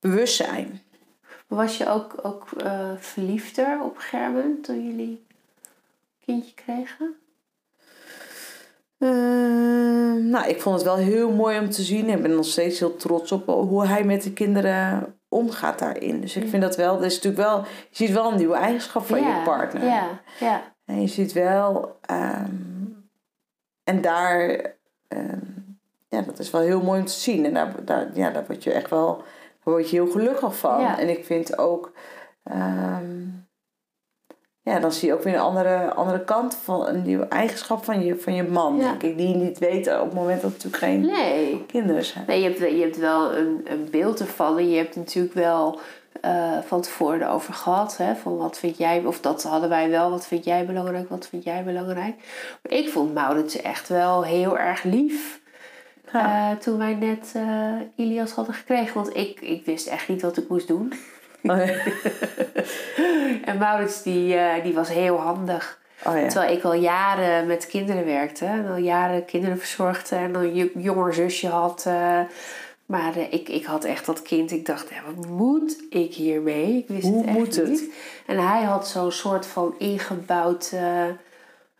[0.00, 0.80] bewust zijn.
[1.46, 5.26] Was je ook, ook eh, verliefder op Gerben toen jullie
[6.24, 7.16] kindje kregen?
[8.98, 12.08] Ehm, nou, ik vond het wel heel mooi om te zien.
[12.08, 16.20] Ik ben nog steeds heel trots op hoe hij met de kinderen omgaat daarin.
[16.20, 19.06] Dus ik vind dat wel, dat is natuurlijk wel, je ziet wel een nieuwe eigenschap
[19.06, 19.84] van ja, je partner.
[19.84, 20.62] Ja, ja.
[20.84, 22.54] En je ziet wel, ehm,
[23.84, 24.60] en daar,
[25.08, 25.38] ehm,
[26.08, 27.44] ja, dat is wel heel mooi om te zien.
[27.44, 30.80] En daar, daar, ja, daar word je echt wel, daar word je heel gelukkig van.
[30.80, 30.98] Ja.
[30.98, 31.92] En ik vind ook,
[32.42, 33.26] ehm,
[34.68, 38.04] ja, dan zie je ook weer een andere, andere kant van een nieuwe eigenschap van
[38.04, 38.76] je, van je man.
[38.76, 38.82] Ja.
[38.88, 41.64] Denk ik, die je niet weet op het moment dat natuurlijk geen Nee.
[41.66, 42.24] kinderen zijn.
[42.26, 44.58] nee je, hebt, je hebt wel een, een beeld ervan.
[44.58, 45.78] En je hebt natuurlijk wel
[46.20, 47.96] eh, van tevoren erover gehad.
[47.96, 50.10] Hè, van wat vind jij, of dat hadden wij wel.
[50.10, 52.14] Wat vind jij belangrijk, wat vind jij belangrijk.
[52.62, 55.40] Maar ik vond Maurits echt wel heel erg lief.
[56.12, 56.50] Ja.
[56.50, 57.72] eh, toen wij net eh,
[58.06, 58.94] Ilias hadden gekregen.
[58.94, 60.92] Want ik, ik wist echt niet wat ik moest doen.
[61.42, 61.58] Oh.
[63.44, 65.78] En Maurits die, eh, die was heel handig.
[66.06, 66.26] Oh ja.
[66.28, 68.44] Terwijl ik al jaren met kinderen werkte.
[68.44, 70.16] En al jaren kinderen verzorgde.
[70.16, 71.84] En dan een jonger zusje had.
[71.86, 72.20] eh,
[72.86, 74.50] maar eh, ik, ik had echt dat kind.
[74.50, 76.76] Ik dacht, ja, wat moet ik hiermee?
[76.76, 77.68] Ik wist Hoe het echt moet het?
[77.68, 77.92] niet.
[78.26, 80.72] En hij had zo'n soort van ingebouwd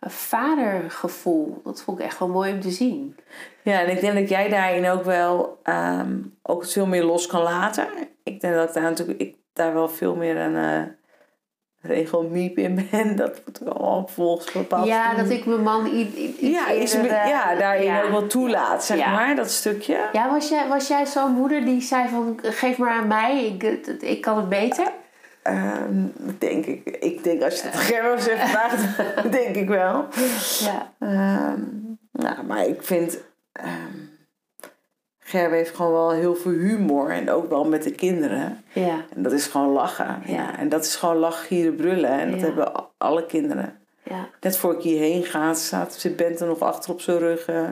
[0.01, 1.61] vadergevoel.
[1.63, 3.15] Dat vond ik echt wel mooi om te zien.
[3.61, 7.41] Ja, en ik denk dat jij daarin ook wel ehm, ook veel meer los kan
[7.41, 7.87] laten.
[8.33, 10.81] Ik denk dat ik daar natuurlijk ik daar wel veel meer een uh,
[11.81, 13.15] regelmiep in ben.
[13.25, 17.11] Dat moet ik allemaal volgens bepaald Ja, dat ik mijn man iets ja, eerder, meer-
[17.11, 18.03] eh, ja, daarin ja.
[18.03, 19.11] ook wel toelaat, zeg Ja.
[19.11, 20.09] maar, dat stukje.
[20.13, 22.39] Ja, was jij, was jij zo'n moeder die zei van...
[22.41, 23.63] Geef maar aan mij, ik,
[24.01, 24.87] ik kan het beter?
[25.43, 26.05] Ehm,
[26.37, 26.89] denk ik.
[26.99, 30.05] Ik denk als je het Gerber zegt vraagt, dan denk ik wel.
[30.59, 30.93] Ja.
[30.99, 31.61] Ehm,
[32.11, 33.17] nou, maar ik vind...
[33.51, 34.07] ehm
[35.29, 37.09] Gerber heeft gewoon wel heel veel humor.
[37.09, 38.63] En ook wel met de kinderen.
[38.73, 38.95] Ja.
[39.15, 40.21] En dat is gewoon lachen.
[40.25, 40.33] Ja.
[40.33, 40.57] Ja.
[40.57, 42.09] En dat is gewoon lachen, gieren, brullen.
[42.09, 42.45] En dat Ja.
[42.45, 43.79] hebben alle kinderen.
[44.03, 44.27] Ja.
[44.41, 47.45] Net voor ik hierheen ga, staat, zit Bente nog achter op zijn rug.
[47.45, 47.67] eh,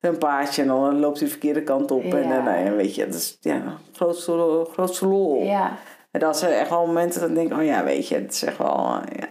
[0.00, 2.02] een paardje en dan loopt hij de verkeerde kant op.
[2.02, 2.34] En Ja.
[2.34, 3.62] dan, nou ja, weet je, dat is ja,
[3.92, 5.42] grootste, grootste lol.
[5.42, 5.72] Ja.
[6.10, 8.42] En dat zijn echt wel momenten dat ik denk, oh ja, weet je, het is
[8.44, 9.26] echt wel, eh, ja.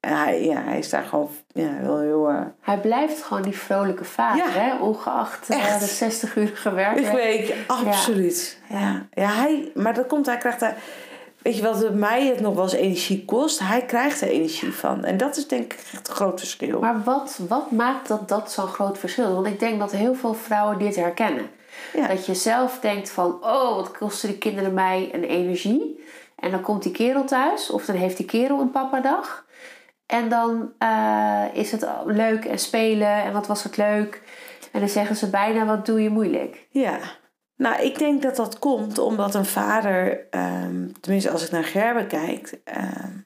[0.00, 2.28] Hij, ja, hij is daar gewoon, ja, wel heel...
[2.28, 4.50] eh, Hij blijft gewoon die vrolijke vader, Ja.
[4.50, 4.76] hè?
[4.76, 6.98] Ongeacht eh, de 60 uur gewerkt.
[7.00, 8.58] Ik weet, absoluut.
[8.68, 9.06] Ja.
[9.12, 9.28] Ja.
[9.28, 10.76] hij, maar dat komt, hij krijgt daar...
[11.42, 13.58] Weet je wat mij het nog wel eens energie kost?
[13.58, 15.04] Hij krijgt er energie van.
[15.04, 16.80] En dat is denk ik echt een groot verschil.
[16.80, 19.34] Maar wat, wat maakt dat dat zo'n groot verschil?
[19.34, 21.50] Want ik denk dat heel veel vrouwen dit herkennen.
[21.94, 22.06] Ja.
[22.06, 26.04] Dat je zelf denkt van, oh, wat kosten die kinderen mij een energie?
[26.38, 29.44] En dan komt die kerel thuis, of dan heeft die kerel een papadag.
[30.10, 34.22] En dan eh, is het leuk en spelen en wat was het leuk.
[34.72, 36.66] En dan zeggen ze bijna, wat doe je moeilijk?
[36.70, 36.98] Ja.
[37.56, 40.26] Nou, ik denk dat dat komt omdat een vader...
[40.30, 42.60] ehm, tenminste, als ik naar Gerben kijk...
[42.64, 43.16] ehm,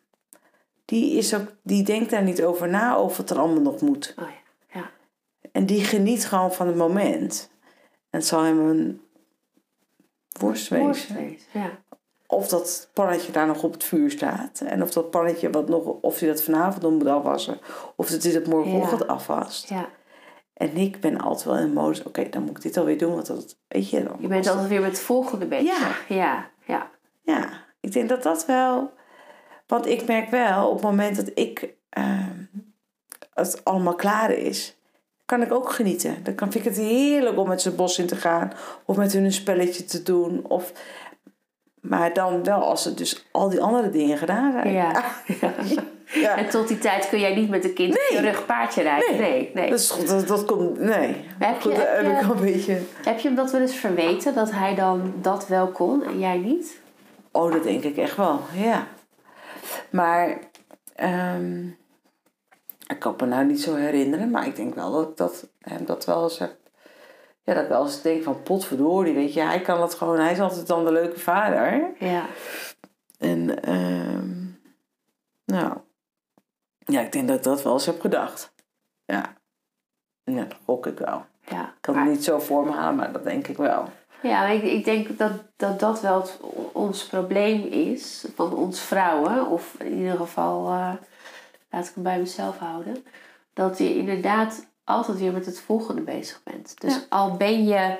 [0.85, 4.15] die, is ook, die denkt daar niet over na of het er allemaal nog moet.
[4.19, 4.91] Oh ja, ja.
[5.53, 7.51] En die geniet gewoon van het moment.
[8.11, 9.01] En het zal hem een
[10.39, 10.87] worst wezen.
[10.87, 11.71] Worst wezen, Ja.
[12.27, 14.61] Of dat pannetje daar nog op het vuur staat.
[14.67, 17.59] En of dat pannetje wat nog, of hij dat vanavond nog moet afwassen.
[17.97, 19.07] Of dat hij dat morgenochtend Ja.
[19.07, 19.69] afwast.
[19.69, 19.89] ja.
[20.55, 23.15] En ik ben altijd wel in de modus, oké, dan moet ik dit alweer doen.
[23.15, 24.17] Want dat, weet je dan.
[24.19, 25.79] Je bent altijd weer met het volgende bezig.
[26.09, 26.15] Ja.
[26.17, 26.91] Ja, ja.
[27.23, 27.49] Ja,
[27.81, 28.93] ik denk dat dat wel...
[29.67, 31.75] Want ik merk wel, op het moment dat ik...
[31.91, 32.43] ehm,
[33.35, 34.77] het allemaal klaar is...
[35.25, 36.25] kan ik ook genieten.
[36.25, 38.53] Dan kan, vind ik het heerlijk om met het bos in te gaan.
[38.85, 40.45] Of met hun een spelletje te doen.
[40.45, 40.73] Of,
[41.89, 44.73] maar dan wel als er dus al die andere dingen gedaan zijn.
[44.75, 45.05] Ja.
[46.07, 46.37] Ja.
[46.37, 48.21] En tot die tijd kun jij niet met een kind Nee.
[48.21, 49.11] rug paardje rijden.
[49.11, 49.21] Nee.
[49.21, 49.71] Nee, nee.
[49.71, 50.79] Dat, dat, dat komt...
[50.81, 51.25] Nee.
[51.39, 52.79] Heb je- heb heb je- ik al een beetje...
[53.05, 56.37] Heb je hem dat wel eens verweten, dat hij dan dat wel kon en jij
[56.39, 56.81] niet?
[57.33, 58.87] Oh, dat denk ik echt wel, ja.
[59.91, 60.39] Maar
[60.95, 61.67] ehm,
[62.87, 65.85] ik kan me nou niet zo herinneren, maar ik denk wel dat ik dat, hem
[65.87, 66.55] dat wel eens heb.
[67.45, 70.33] Ja, dat ik wel eens denk van potverdorie, weet je, hij kan dat gewoon, hij
[70.33, 71.91] is altijd dan de leuke vader.
[71.99, 72.27] Ja.
[73.19, 74.29] En ehm,
[75.45, 75.79] nou,
[76.79, 78.53] ja, ik denk dat ik dat wel eens heb gedacht.
[79.05, 79.35] Ja,
[80.25, 81.25] ja dat gok ik wel.
[81.49, 83.89] Ja, Ik kan maar, het niet zo voor me halen, maar dat denk ik wel.
[84.23, 86.41] ja ik, ik denk dat, dat dat wel het,
[86.73, 90.93] ons probleem is, van ons vrouwen, of in ieder geval, eh,
[91.71, 93.05] laat ik hem bij mezelf houden,
[93.53, 96.81] dat je inderdaad altijd weer met het volgende bezig bent.
[96.81, 97.01] Dus Ja.
[97.09, 97.97] al ben je,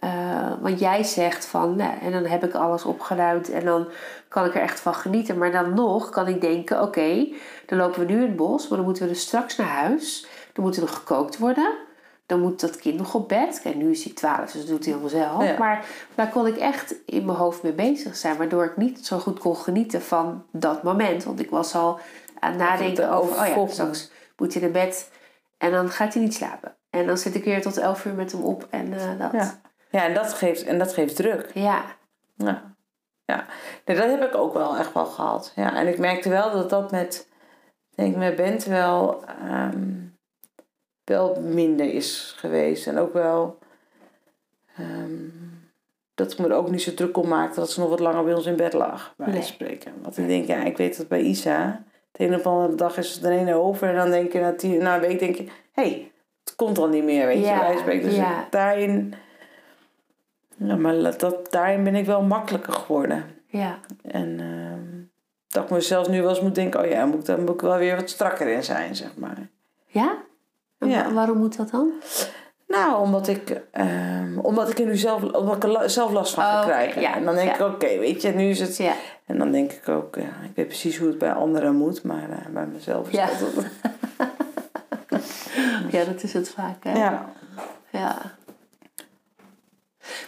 [0.00, 3.88] eh, want jij zegt van, nou, en dan heb ik alles opgeruimd en dan
[4.28, 5.38] kan ik er echt van genieten.
[5.38, 7.28] Maar dan nog kan ik denken, oké,
[7.66, 10.26] dan lopen we nu in het bos, maar dan moeten we dus straks naar huis.
[10.52, 11.72] Dan moet er nog gekookt worden.
[12.26, 13.60] Dan moet dat kind nog op bed.
[13.62, 15.44] Kijk, nu is hij 12, dus dat doet hij allemaal zelf.
[15.44, 15.58] Ja.
[15.58, 18.36] Maar daar kon ik echt in mijn hoofd mee bezig zijn.
[18.36, 21.24] Waardoor ik niet zo goed kon genieten van dat moment.
[21.24, 21.98] Want ik was al
[22.38, 23.40] aan het nadenken over...
[23.40, 25.10] Oh ja, straks moet hij naar bed.
[25.60, 26.76] En dan gaat hij niet slapen.
[26.90, 28.66] En dan zit ik weer tot 11 uur met hem op.
[28.70, 29.32] En eh, dat...
[29.32, 31.50] Ja, ja en, dat geeft, en dat geeft druk.
[31.54, 31.84] Ja.
[32.36, 32.74] Ja,
[33.24, 33.46] ja.
[33.84, 35.52] Nee, dat heb ik ook wel echt wel gehad.
[35.56, 37.28] Ja, en ik merkte wel dat dat met,
[37.94, 39.94] denk ik, met Bent wel, ehm,
[41.04, 42.86] wel minder is geweest.
[42.86, 43.58] En ook wel
[44.76, 45.28] ehm,
[46.14, 48.24] dat ik me er ook niet zo druk om maakte dat ze nog wat langer
[48.24, 49.92] bij ons in bed lag, bij van spreken.
[50.02, 53.14] Want ik denk, ja, ik weet dat bij Isa, de een of andere dag is
[53.14, 53.88] het er een over.
[53.88, 55.42] En dan denk je na, tien, na een week, denk je,
[55.72, 56.12] hé, hey,
[56.44, 57.72] het komt al niet meer, weet je, Ja.
[58.00, 58.46] Dus ja.
[58.50, 59.14] daarin...
[60.56, 63.24] Ja, maar dat, daarin ben ik wel makkelijker geworden.
[63.46, 63.78] Ja.
[64.02, 65.02] En ehm,
[65.48, 66.80] dat ik mezelf nu wel eens moet denken...
[66.80, 69.48] oh ja, moet, dan moet ik wel weer wat strakker in zijn, zeg maar.
[69.86, 70.16] Ja?
[70.78, 71.04] Ja.
[71.04, 71.92] wa- waarom moet dat dan?
[72.66, 76.44] Nou, omdat ik, ehm, omdat ik er nu zelf, omdat ik er zelf last van
[76.44, 77.00] ga Oh, krijgen.
[77.02, 77.54] ja, en dan denk ja.
[77.54, 78.76] ik, oké, weet je, nu is het...
[78.76, 78.92] Ja.
[79.30, 82.02] En dan denk ik ook, ja, ik weet precies hoe het bij anderen moet...
[82.02, 83.26] maar eh, bij mezelf is Ja.
[83.26, 83.64] dat...
[85.94, 86.84] ja, dat is het vaak.
[86.84, 86.92] Hè?
[86.98, 87.32] ja.
[87.90, 88.16] Ja.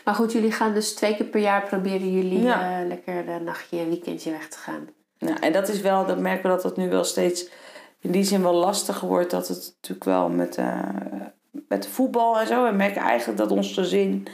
[0.05, 2.81] Maar goed, jullie gaan dus twee keer per jaar proberen jullie Ja.
[2.81, 4.89] eh, lekker een nachtje en weekendje weg te gaan.
[5.19, 7.49] Ja, en dat is wel, dat merken we dat het nu wel steeds
[8.01, 9.31] in die zin wel lastiger wordt.
[9.31, 10.79] Dat het natuurlijk wel met, eh
[11.69, 12.65] met voetbal en zo.
[12.65, 14.27] We merken eigenlijk dat ons gezin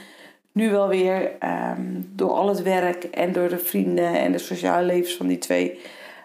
[0.59, 4.85] nu wel weer ehm, door al het werk en door de vrienden en de sociale
[4.85, 5.79] levens van die twee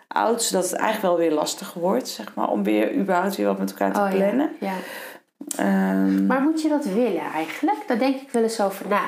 [0.08, 3.58] oudsten, dat het eigenlijk wel weer lastiger wordt, zeg maar, om weer überhaupt weer wat
[3.58, 4.14] met elkaar te Oh, ja.
[4.16, 4.50] plannen.
[4.60, 4.74] Ja.
[5.56, 7.78] Ehm, Maar moet je dat willen eigenlijk?
[7.86, 9.04] Daar denk ik wel eens over na.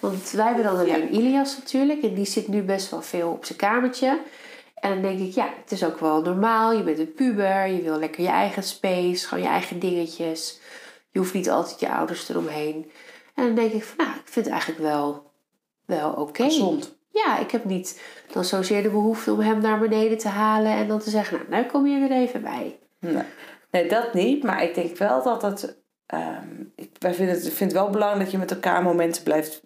[0.00, 2.02] Want wij hebben dan alleen Ilias natuurlijk.
[2.02, 4.18] En die zit nu best wel veel op zijn kamertje.
[4.74, 6.72] En dan denk ik, ja, het is ook wel normaal.
[6.72, 7.66] Je bent een puber.
[7.66, 9.26] Je wil lekker je eigen space.
[9.28, 10.60] Gewoon je eigen dingetjes.
[11.10, 12.90] Je hoeft niet altijd je ouders eromheen.
[13.40, 15.30] En dan denk ik van, nou, ik vind het eigenlijk wel,
[15.84, 16.42] wel oké.
[16.42, 16.98] gezond.
[17.12, 20.72] Ja, ik heb niet dan zozeer de behoefte om hem naar beneden te halen.
[20.72, 22.78] En dan te zeggen, nou, nou kom je er even bij.
[22.98, 23.22] Nee.
[23.70, 24.42] nee, dat niet.
[24.42, 25.76] Maar ik denk wel dat het...
[26.06, 29.62] ehm, ik, wij vinden het, vind het wel belangrijk dat je met elkaar momenten blijft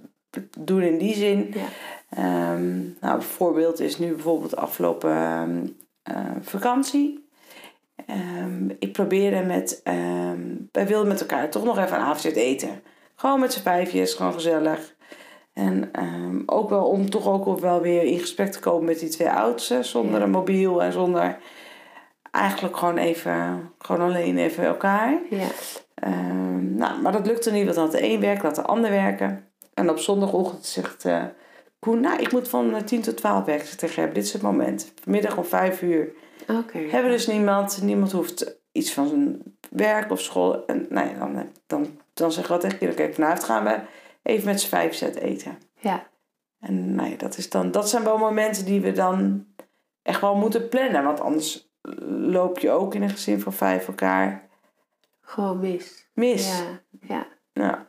[0.59, 1.55] doen in die zin.
[1.55, 1.65] Ja.
[2.11, 5.67] Ehm, nou, een voorbeeld is nu bijvoorbeeld de afgelopen ehm,
[6.03, 7.23] eh, vakantie.
[8.79, 9.81] Ik probeerde met,
[10.73, 12.83] wij wilden met elkaar toch nog even een avondje eten.
[13.17, 14.95] Gewoon met z'n vijfjes, gewoon gezellig.
[15.53, 19.09] En ehm, ook wel om toch ook wel weer in gesprek te komen met die
[19.09, 19.85] twee oudsten.
[19.85, 20.25] Zonder Ja.
[20.25, 21.37] een mobiel en zonder
[22.31, 25.19] eigenlijk gewoon even, gewoon alleen even elkaar.
[25.31, 25.47] Ja.
[25.95, 28.73] Ehm, nou, maar dat lukte niet, want dan had de een werken, dan had de
[28.73, 29.49] ander werken.
[29.75, 31.25] En op zondagochtend zegt eh
[31.79, 33.67] Koen, nou, ik moet van eh, 10 tot 12 werken.
[33.67, 34.93] Zeg tegen hem, dit is het moment.
[35.03, 36.13] Vanmiddag om 5 uur
[36.49, 36.79] Oké.
[36.79, 37.83] hebben we dus niemand.
[37.83, 40.67] Niemand hoeft iets van zijn werk of school.
[40.67, 43.81] En nou ja, dan, dan, dan zeggen we tegen kinderen, oké, vanavond gaan we
[44.23, 45.59] even met z'n vijf zet eten.
[45.81, 46.07] Ja.
[46.61, 49.47] En nou ja, dat, is dan, dat zijn wel momenten die we dan
[50.03, 51.05] echt wel moeten plannen.
[51.05, 51.69] Want anders
[52.09, 54.49] loop je ook in een gezin van vijf elkaar
[55.21, 56.07] Gewoon mis.
[56.13, 56.59] mis.
[56.59, 56.81] Ja.
[57.01, 57.27] Ja.
[57.53, 57.87] Ja.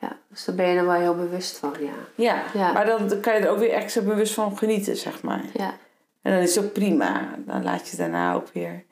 [0.00, 0.18] Ja.
[0.28, 1.92] Dus daar ben je er wel heel bewust van, ja.
[2.14, 2.72] Ja, Ja.
[2.72, 5.44] maar dan kan je er ook weer extra bewust van genieten, zeg maar.
[5.54, 5.74] Ja.
[6.22, 7.34] En dan is het ook prima.
[7.38, 8.84] Dan laat je daarna ook weer.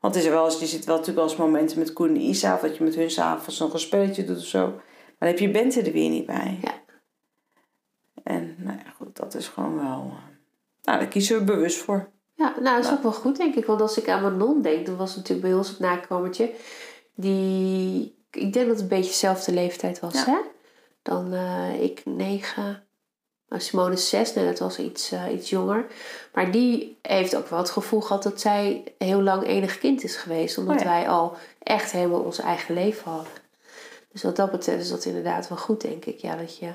[0.00, 2.20] Want is er wel eens, je zit wel natuurlijk wel eens momenten met Koen en
[2.20, 4.66] Isa, of dat je met hun s'avonds nog een spelletje doet of zo.
[4.68, 6.58] Maar dan heb je Bente er weer niet bij.
[6.62, 6.72] Ja.
[8.22, 9.84] En nou ja, goed, dat is gewoon wel.
[10.16, 10.24] eh,
[10.82, 12.10] Nou, daar kiezen we bewust voor.
[12.34, 13.64] Ja, nou, dat is ook wel goed, denk ik.
[13.66, 16.52] Want als ik aan mijn non denk, dan was het natuurlijk bij ons het nakomertje.
[17.14, 20.24] Die, ik denk dat het een beetje dezelfde leeftijd was, Ja.
[20.26, 20.38] hè?
[21.02, 22.84] Dan eh, ik negen,
[23.50, 25.86] nou, Simone is zes, dat was iets, eh, iets jonger.
[26.32, 30.16] Maar die heeft ook wel het gevoel gehad dat zij heel lang enig kind is
[30.16, 30.58] geweest.
[30.58, 30.88] Omdat Oh ja.
[30.88, 33.32] wij al echt helemaal ons eigen leven hadden.
[34.12, 36.18] Dus wat dat betreft is dat inderdaad wel goed, denk ik.
[36.18, 36.72] Ja, dat je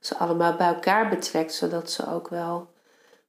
[0.00, 2.72] ze allemaal bij elkaar betrekt, zodat ze ook wel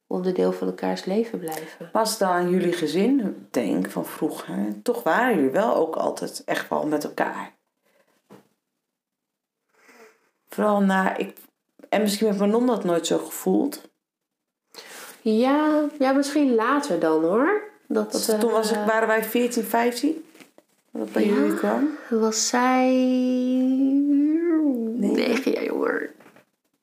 [0.07, 1.89] onderdeel van elkaars leven blijven.
[1.91, 6.43] Als ik dan aan jullie gezin denk van vroeger, toch waren jullie wel ook altijd
[6.45, 7.53] echt wel met elkaar.
[10.49, 11.37] Vooral na, ik,
[11.95, 13.81] en misschien heeft mijn non dat nooit zo gevoeld.
[15.21, 17.61] Ja, ja, misschien later dan hoor.
[17.87, 20.25] Dat, Dat, eh, toen was ik, waren wij 14, 15.
[20.91, 21.33] Dat bij Ja.
[21.33, 21.89] jullie kwam.
[22.09, 22.87] was zij
[24.95, 26.11] negen jaar jonger.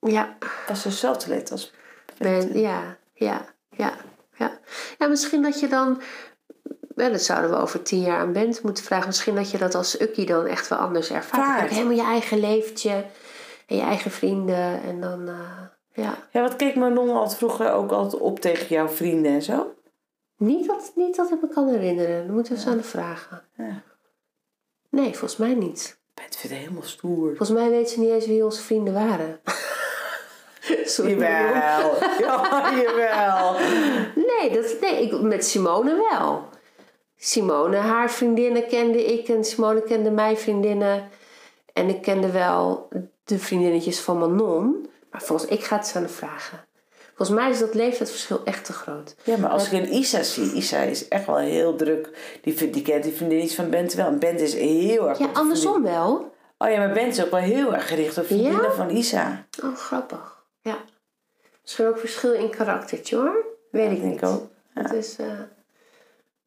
[0.01, 0.37] Ja,
[0.69, 1.73] Was dezelfde leeftijd als
[2.19, 3.45] ben, ja, ja,
[3.77, 3.93] ja,
[4.37, 4.59] ja.
[4.99, 6.01] Ja, misschien dat je dan...
[6.97, 9.07] Ja, dat zouden we over tien jaar aan Bent moeten vragen.
[9.07, 11.59] Misschien dat je dat als ukkie dan echt wel anders ervaart.
[11.59, 11.71] Vaart.
[11.71, 13.05] Helemaal je eigen leeftje
[13.73, 14.83] en je eigen vrienden.
[14.83, 15.61] En dan, eh,
[15.93, 16.29] ja.
[16.31, 19.75] Ja, wat keek mijn non altijd vroeger ook altijd op tegen jouw vrienden en zo?
[20.37, 22.27] Niet dat, niet dat ik me kan herinneren.
[22.27, 23.43] Dan moeten we eens aan de vragen.
[23.57, 23.83] Ja.
[24.89, 26.01] Nee, volgens mij niet.
[26.15, 27.29] Bent vindt het helemaal stoer.
[27.29, 29.41] Volgens mij weet ze niet eens wie onze vrienden waren.
[30.85, 31.11] Sorry.
[31.11, 31.95] Jawel.
[32.21, 33.53] Ja, jawel.
[34.15, 36.45] Nee, dat, nee ik, met Simone wel.
[37.17, 41.09] Simone, haar vriendinnen kende ik en Simone kende mijn vriendinnen.
[41.73, 42.89] En ik kende wel
[43.25, 44.91] de vriendinnetjes van Manon.
[45.11, 46.65] Maar volgens ik ga het eens aan de vragen.
[47.15, 49.15] Volgens mij is dat leeftijdsverschil echt te groot.
[49.25, 52.11] Ja, maar als ik een Isa zie, Isa is echt wel heel druk.
[52.43, 54.07] Die, die kent die vriendinnetjes van Bent wel.
[54.07, 55.19] En Bent is heel erg...
[55.19, 56.35] Ja, andersom wel.
[56.59, 58.71] Oh ja, maar Bent is ook wel heel erg gericht op vriendinnen Ja?
[58.73, 59.47] van Isa.
[59.65, 60.45] Oh, grappig.
[60.61, 60.77] Ja.
[61.63, 63.45] Misschien ook verschil in karaktertje hoor.
[63.71, 64.23] Weet ik denk niet.
[64.23, 64.49] ik ook.
[64.75, 65.17] Het is...
[65.19, 65.27] eh,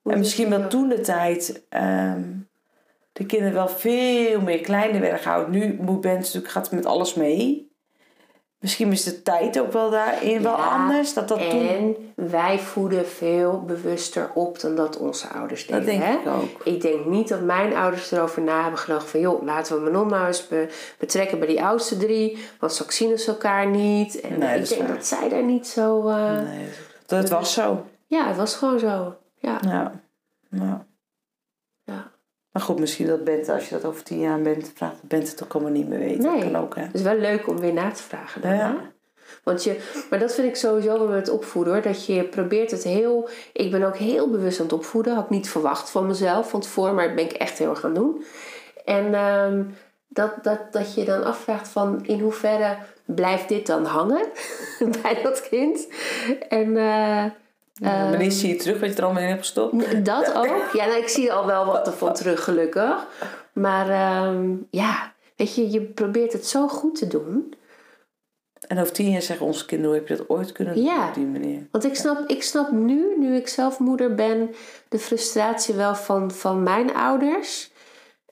[0.04, 2.24] En misschien wel toen de tijd ehm,
[3.16, 5.52] de kinderen wel veel meer kleiner werden gehouden.
[5.60, 7.74] Nu moet Bent natuurlijk gaat met alles mee.
[8.60, 11.14] Misschien is de tijd ook wel daarin wel Ja, anders.
[11.14, 11.68] Dat dat toen...
[11.68, 15.76] En wij voeden veel bewuster op dan dat onze ouders deden.
[15.86, 16.14] Dat denk hè?
[16.14, 16.64] ik ook.
[16.66, 19.20] Ik denk niet dat mijn ouders erover na hebben gedacht van...
[19.20, 22.38] joh, laten we Manon nou eens be- betrekken bij die oudste drie...
[22.60, 24.20] want straks zien ze elkaar niet.
[24.22, 24.98] En Nee, dat ik denk waar.
[24.98, 26.08] dat zij daar niet zo...
[26.08, 26.68] eh, Nee,
[27.06, 27.86] dat was zo.
[28.08, 29.16] Ja, het was gewoon zo.
[29.36, 29.92] Ja, Ja.
[30.50, 30.86] ja.
[32.56, 35.44] Maar goed, misschien dat Bent, als je dat over tien jaar bent, vraagt Bent het
[35.44, 36.24] ook allemaal niet meer weten.
[36.24, 36.42] Nee.
[36.42, 36.82] Dat kan ook, hè?
[36.82, 38.42] Het is wel leuk om weer na te vragen.
[38.42, 38.68] Dan, Ja.
[38.68, 38.76] hè?
[39.44, 41.82] Want je, maar dat vind ik sowieso wel met het opvoeden hoor.
[41.82, 43.30] Dat je probeert het heel.
[43.54, 45.16] Ik ben ook heel bewust aan het opvoeden.
[45.16, 47.80] Had ik niet verwacht van mezelf van tevoren, maar dat ben ik echt heel erg
[47.80, 48.24] gaan doen.
[48.86, 49.64] En ehm,
[50.08, 54.26] dat, dat, dat je dan afvraagt van in hoeverre blijft dit dan hangen
[55.02, 55.88] bij dat kind.
[56.50, 56.78] En
[57.82, 60.06] eh, Wanneer zie je terug wat je er allemaal in hebt gestopt?
[60.06, 60.70] dat ook.
[60.74, 63.06] Ja, nou, ik zie al wel wat ervan terug, gelukkig.
[63.54, 67.54] Maar ehm, ja, weet je, je probeert het zo goed te doen.
[68.68, 71.08] En over tien jaar zeggen onze kinderen, hoe heb je dat ooit kunnen doen Ja.
[71.08, 71.68] op die manier?
[71.72, 74.50] Want ik snap, ik snap nu, nu ik zelf moeder ben,
[74.90, 77.72] de frustratie wel van, van mijn ouders.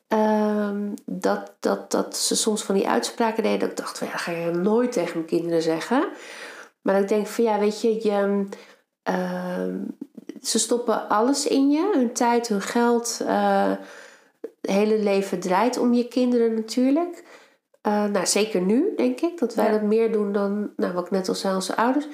[0.08, 3.60] Ehm, dat, dat, dat ze soms van die uitspraken deden.
[3.60, 6.08] Dat ik dacht, van, ja, dat ga je nooit tegen mijn kinderen zeggen.
[6.82, 8.44] Maar ik denk van ja, weet je, je ehm,
[10.42, 11.92] ze stoppen alles in je.
[11.94, 13.22] Hun tijd, hun geld.
[13.28, 13.72] eh,
[14.62, 17.24] Het hele leven draait om je kinderen natuurlijk.
[17.88, 19.40] Uh, nou, zeker nu, denk ik.
[19.40, 19.72] Dat wij Ja.
[19.72, 22.06] dat meer doen dan, nou, wat ik net al zei, onze ouders.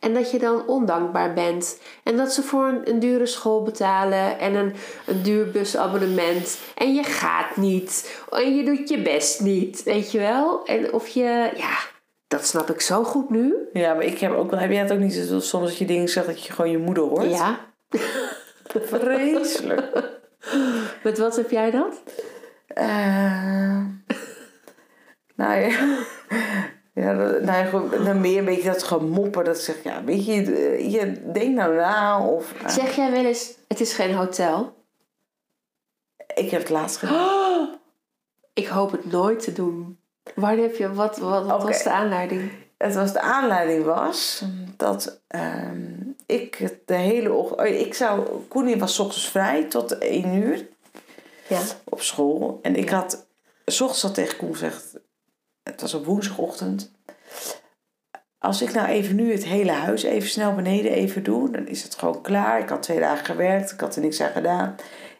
[0.00, 1.78] En dat je dan ondankbaar bent.
[2.02, 4.38] En dat ze voor een, een dure school betalen.
[4.38, 4.74] En een,
[5.06, 6.58] een duur busabonnement.
[6.74, 8.20] En je gaat niet.
[8.30, 9.82] En je doet je best niet.
[9.82, 10.64] Weet je wel?
[10.64, 11.50] En of je...
[11.56, 11.76] Ja,
[12.28, 13.54] dat snap ik zo goed nu.
[13.72, 14.60] Ja, maar ik heb ook wel...
[14.60, 16.78] Heb jij het ook niet zo- soms dat je dingen zegt dat je gewoon je
[16.78, 17.30] moeder hoort?
[17.30, 17.58] Ja.
[18.82, 20.14] Vreselijk.
[21.02, 22.02] Met wat heb jij dat?
[22.66, 23.84] Eh,
[25.36, 25.98] nou ja...
[26.94, 29.44] Ja, nou ja, gewoon, dan meer een beetje dat gemoppen.
[29.44, 32.26] Dat zeg, ja, weet je, eh, je denk nou na.
[32.26, 34.74] Of, eh, Zeg jij wel eens, het is geen hotel?
[36.34, 37.68] ik heb het laatst gedaan.
[38.54, 39.98] Ik hoop het nooit te doen.
[40.34, 42.50] Waar heb je, wat, wat, wat was de aanleiding?
[42.76, 44.42] Het was de aanleiding was
[44.76, 45.92] dat ehm,
[46.26, 47.60] ik de hele ochtend...
[47.60, 48.28] oh, ik zou...
[48.48, 50.66] Koenie was 's ochtends vrij tot één uur
[51.48, 51.60] Ja.
[51.84, 52.58] op school.
[52.62, 53.26] En ik had...
[53.66, 54.98] 's ochtends tegen Koen gezegd...
[55.62, 56.90] Het was op woensdagochtend.
[58.38, 61.50] Als ik nou even nu het hele huis even snel beneden even doe...
[61.50, 62.60] Dan is het gewoon klaar.
[62.60, 63.72] Ik had twee dagen gewerkt.
[63.72, 64.74] Ik had er niks aan gedaan.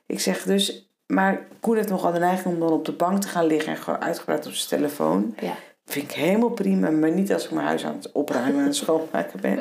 [0.06, 0.85] Ik zeg dus...
[1.06, 3.72] Maar Koen heeft nogal de neiging om dan op de bank te gaan liggen...
[3.72, 5.34] En gewoon uitgebreid op zijn telefoon.
[5.40, 5.54] Ja.
[5.84, 9.40] Vind ik helemaal prima, maar niet als ik mijn huis aan het opruimen en schoonmaken
[9.40, 9.58] ben.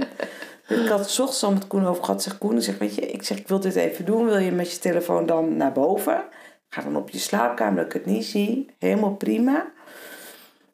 [0.67, 2.23] Ik had het 's ochtends al met Koen over gehad.
[2.23, 4.25] Zeg Koen, ik zeg, weet je, ik zeg, ik wil dit even doen.
[4.25, 6.23] Wil je met je telefoon dan naar boven?
[6.69, 8.69] Ga dan op je slaapkamer, dat ik het niet zie.
[8.79, 9.71] Helemaal prima.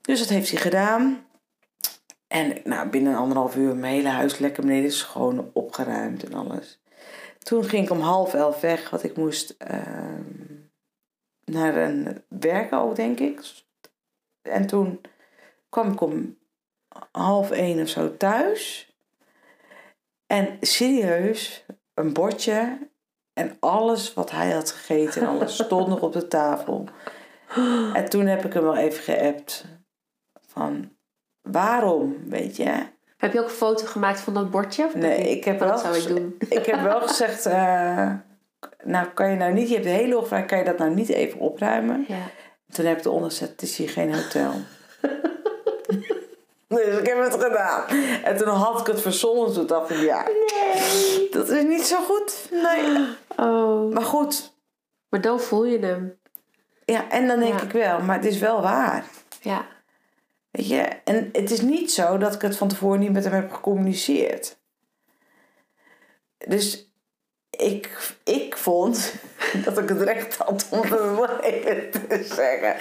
[0.01, 1.25] Dus dat heeft hij gedaan.
[2.27, 6.81] En nou, binnen anderhalf uur mijn hele huis lekker beneden schoon opgeruimd en alles.
[7.39, 10.50] Toen ging ik om half elf weg, want ik moest ehm,
[11.51, 13.39] naar een werken ook, denk ik.
[14.41, 15.01] En toen
[15.69, 16.37] kwam ik om
[17.11, 18.93] half één of zo thuis.
[20.27, 22.89] En serieus, een bordje
[23.33, 26.85] en alles wat hij had gegeten en alles stond nog op de tafel.
[27.93, 29.65] En toen heb ik hem wel even geappt
[30.47, 30.91] van
[31.41, 32.85] waarom, weet je?
[33.17, 34.85] Heb je ook een foto gemaakt van dat bordje?
[34.85, 36.35] Of Nee, ik heb dat wel zou ik doen.
[36.49, 38.13] Ik heb wel gezegd, eh,
[38.83, 41.09] nou kan je nou niet, je hebt de hele ochtend, kan je dat nou niet
[41.09, 42.05] even opruimen?
[42.07, 42.29] Ja.
[42.71, 44.51] Toen heb ik eronder gezet, het is hier geen hotel.
[46.67, 47.87] dus ik heb het gedaan.
[48.23, 49.53] En toen had ik het verzonnen.
[49.53, 50.23] Toen dacht ik, ja,
[51.31, 52.49] dat is niet zo goed.
[52.51, 53.07] Nee.
[53.37, 53.93] Oh.
[53.93, 54.53] Maar goed,
[55.09, 56.19] Maar dan voel je hem.
[56.85, 57.65] ja, en dan denk Ja.
[57.65, 59.05] ik wel, maar het is wel waar.
[59.41, 59.65] Ja.
[60.51, 63.33] Weet je, en het is niet zo dat ik het van tevoren niet met hem
[63.33, 64.57] heb gecommuniceerd.
[66.37, 66.90] Dus
[67.57, 69.13] ik, ik vond
[69.65, 72.75] dat ik het recht had om het te zeggen.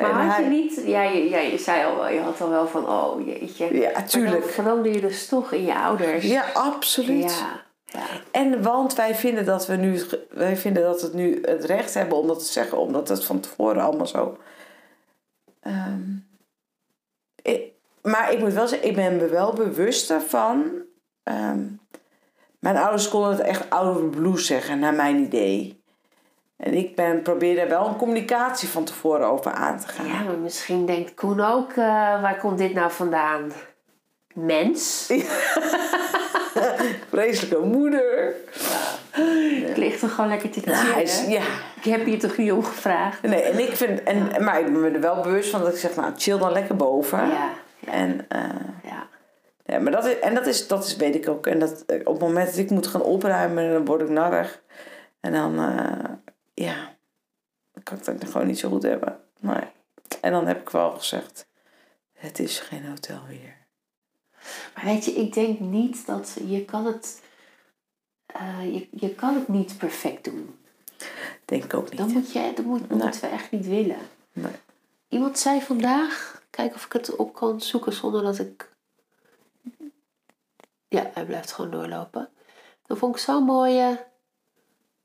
[0.00, 0.82] Maar had je niet...
[0.84, 3.78] Ja je, ja, je zei al wel, je had al wel van, oh jeetje.
[3.80, 4.44] Ja, tuurlijk.
[4.44, 6.24] verander je dus toch in je ouders.
[6.24, 7.22] Ja, absoluut.
[7.38, 7.62] Ja.
[7.86, 8.06] ja.
[8.30, 12.18] En want wij vinden dat we nu, wij vinden dat het nu het recht hebben
[12.18, 14.36] om dat te zeggen, omdat het van tevoren allemaal zo.
[15.60, 16.00] Ehm,
[17.42, 17.70] ik-
[18.02, 20.70] maar ik moet wel zeggen, ik ben me wel bewust daarvan.
[21.22, 21.60] ehm,
[22.62, 25.82] mijn ouders konden het echt out of the blue zeggen, naar mijn idee.
[26.56, 30.06] En ik ben, probeer daar wel een communicatie van tevoren over aan te gaan.
[30.06, 31.76] Ja, maar misschien denkt Koen ook, eh,
[32.22, 33.52] waar komt dit nou vandaan?
[34.34, 35.06] Mens?
[37.10, 38.34] Vreselijke moeder.
[39.66, 41.02] Ik lig toch gewoon lekker te chillen?
[41.02, 41.42] is, ja,
[41.76, 43.22] Ik heb je toch niet om gevraagd?
[43.22, 45.78] Nee, en ik vind, en, maar ik ben me er wel bewust van dat ik
[45.78, 47.18] zeg, nou, chill dan lekker boven.
[47.18, 48.40] Ja, ja, En, eh,
[48.82, 49.06] ja.
[49.64, 51.46] Ja, maar dat is, en dat is, dat is, weet ik ook.
[51.46, 54.62] En dat, eh, op het moment dat ik moet gaan opruimen, dan word ik narrig.
[55.20, 56.10] En dan, eh,
[56.54, 56.96] ja,
[57.72, 59.20] dan kan ik dat gewoon niet zo goed hebben.
[59.40, 59.62] Nee.
[60.20, 61.46] En dan heb ik wel gezegd,
[62.12, 63.56] het is geen hotel weer.
[64.74, 67.22] Maar weet je, ik denk niet dat je kan het,
[68.26, 70.56] eh, je, je kan het niet perfect doen.
[71.44, 71.98] Denk ik ook niet.
[71.98, 72.98] Dan moet je, dat moet, Nee.
[72.98, 73.98] moeten we echt niet willen.
[74.32, 74.52] Nee.
[75.08, 78.70] Iemand zei vandaag, kijk of ik het op kan zoeken zonder dat ik.
[80.92, 82.28] Ja, hij blijft gewoon doorlopen.
[82.86, 84.04] Dan vond ik zo'n mooie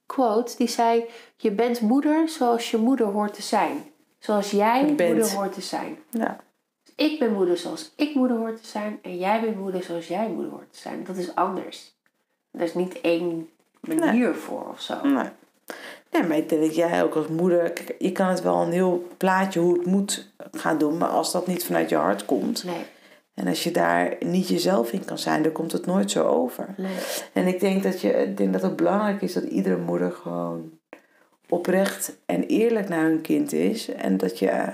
[0.06, 0.58] quote.
[0.58, 1.06] Die zei:
[1.38, 3.91] Je bent moeder zoals je moeder hoort te zijn.
[4.20, 5.97] Zoals jij moeder hoort te zijn.
[6.09, 6.39] Ja.
[6.95, 8.99] Ik ben moeder zoals ik moeder hoort te zijn.
[9.01, 11.03] En jij bent moeder zoals jij moeder hoort te zijn.
[11.03, 11.95] Dat is anders.
[12.51, 13.49] Er is niet één
[13.80, 15.01] manier voor of zo.
[15.03, 15.30] Nee.
[16.12, 17.72] Nee, maar ik denk dat jij ook als moeder...
[17.72, 20.97] Kijk, je kan het wel een heel plaatje hoe het moet gaan doen.
[20.97, 22.64] Maar als dat niet vanuit je hart komt...
[22.64, 22.86] Nee,
[23.38, 26.74] En als je daar niet jezelf in kan zijn, dan komt het nooit zo over.
[26.78, 26.98] nee.
[27.34, 30.80] En ik denk dat, je, ik denk dat het belangrijk is dat iedere moeder gewoon
[31.50, 33.90] oprecht en eerlijk naar hun kind is.
[33.90, 34.74] En dat je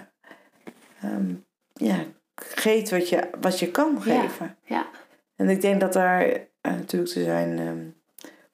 [1.01, 1.34] ehm,
[1.74, 2.03] ja,
[2.36, 4.57] geeft wat je, wat je kan geven.
[4.64, 4.88] Ja,
[5.36, 7.88] En ik denk dat daar eh, natuurlijk te zijn ehm,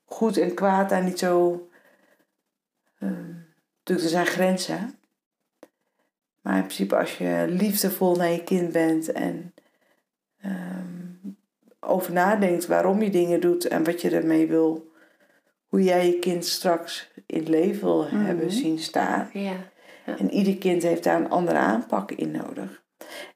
[0.05, 1.67] goed en kwaad daar niet zo
[2.99, 3.33] ehm,
[3.79, 4.99] Natuurlijk, er zijn grenzen.
[6.41, 9.53] Maar in principe, als je liefdevol naar je kind bent en
[11.89, 14.91] over nadenkt waarom je dingen doet en wat je ermee wil,
[15.67, 18.55] hoe jij je kind straks in het leven wil hebben Mhm.
[18.55, 19.29] zien staan.
[19.33, 19.53] Ja.
[20.05, 22.81] En ieder kind heeft daar een andere aanpak in nodig.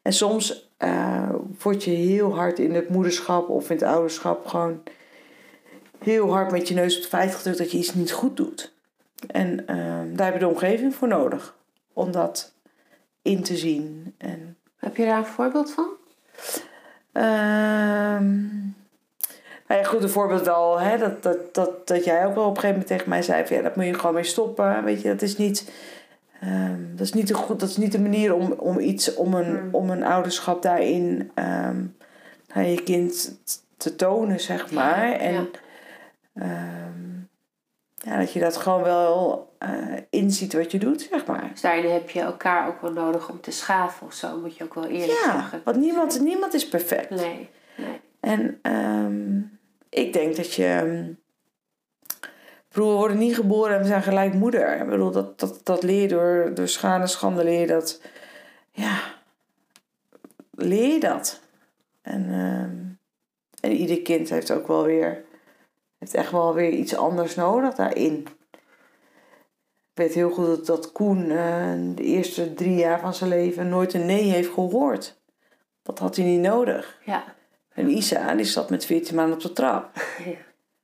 [0.01, 1.29] En soms eh,
[1.59, 4.83] word je heel hard in het moederschap of in het ouderschap gewoon
[5.99, 8.73] heel hard met je neus op de feit gedrukt dat je iets niet goed doet.
[9.27, 11.57] En ehm, daar heb je de omgeving voor nodig
[11.93, 12.53] om dat
[13.21, 14.15] in te zien.
[14.17, 15.87] En, Heb je daar een voorbeeld van?
[17.13, 18.31] Ehm,
[19.67, 22.49] nou ja, goed, een voorbeeld wel, hè, dat, dat, dat, dat jij ook wel op
[22.49, 24.83] een gegeven moment tegen mij zei: van, ja, dat moet je gewoon mee stoppen.
[24.83, 25.71] Weet je, dat is niet.
[26.41, 29.33] ehm, dat, is niet de goed, dat is niet de manier om, om iets, om
[29.33, 29.69] een, Mm.
[29.75, 31.77] om een ouderschap daarin ehm,
[32.53, 33.37] naar je kind
[33.77, 35.11] te tonen, zeg maar.
[35.11, 36.45] En Ja.
[38.03, 39.69] Ja, dat je dat gewoon wel eh,
[40.09, 41.49] inziet wat je doet, zeg maar.
[41.51, 44.63] Dus daarin heb je elkaar ook wel nodig om te schaven of zo, moet je
[44.63, 45.61] ook wel eerlijk Ja, zeggen.
[45.63, 47.09] want niemand, niemand is perfect.
[47.09, 47.99] Nee, nee.
[48.19, 49.37] En ehm,
[49.89, 50.65] ik denk dat je.
[50.65, 51.09] ehm,
[52.69, 54.81] ik bedoel, we worden niet geboren en we zijn gelijk moeder.
[54.81, 58.01] Ik bedoel, dat, dat, dat leer je door, door schade schande leer je dat.
[58.71, 58.99] Ja,
[60.51, 61.41] leer je dat.
[62.01, 62.75] En, ehm,
[63.71, 65.23] en ieder kind heeft ook wel weer.
[66.03, 68.27] Heeft echt wel weer iets anders nodig daarin.
[68.51, 73.69] Ik weet heel goed dat, dat Koen eh, de eerste drie jaar van zijn leven
[73.69, 75.21] nooit een nee heeft gehoord.
[75.83, 76.99] Dat had hij niet nodig.
[77.05, 77.23] Ja.
[77.73, 79.89] En Isa, die zat met 14 maanden op de trap.
[80.23, 80.35] ja.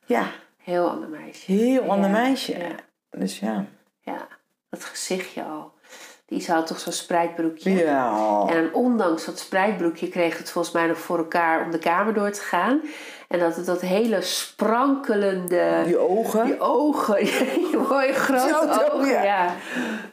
[0.05, 1.51] Ja, Heel ander meisje.
[1.51, 2.57] heel ander meisje.
[2.57, 2.75] Ja,
[3.09, 3.65] Dus ja.
[4.01, 4.27] ja.
[4.69, 5.73] Dat gezichtje al.
[6.29, 7.71] Die had toch zo'n spreidbroekje.
[7.71, 8.45] Ja.
[8.47, 12.31] En ondanks dat spreidbroekje kreeg het volgens mij nog voor elkaar om de kamer door
[12.31, 12.81] te gaan.
[13.27, 15.81] En dat het dat hele sprankelende...
[15.85, 16.45] Die ogen.
[16.45, 17.15] Die ogen,
[17.69, 18.47] die mooie grote
[18.89, 19.07] Zo, ogen.
[19.11, 19.23] ja.
[19.23, 19.51] Ja.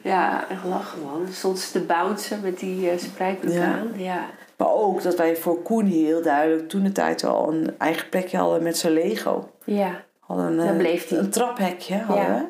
[0.01, 1.23] ja, echt lachen man.
[1.23, 3.63] Dan stond ze te bouncen met die spreidbroek Ja.
[3.65, 3.91] aan.
[3.95, 4.25] Ja.
[4.57, 8.37] Maar ook dat wij voor Koen heel duidelijk toen de tijd al een eigen plekje
[8.37, 9.49] hadden met zijn Lego.
[9.63, 11.17] ja, Hadden een, Daar eh, bleef hij.
[11.17, 12.45] een traphekje hadden Ja.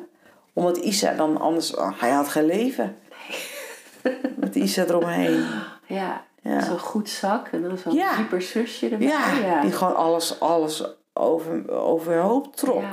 [0.52, 1.74] Omdat Isa dan anders...
[1.98, 2.96] hij had geen leven.
[4.36, 5.44] Met Isa eromheen.
[5.86, 6.26] ja.
[6.42, 6.60] Ja.
[6.64, 8.16] Zo'n goed zak en dan zo'n Ja.
[8.16, 9.06] dieper zusje erbij.
[9.06, 9.60] Ja, ja.
[9.60, 12.84] die gewoon alles, alles over, overhoop trok.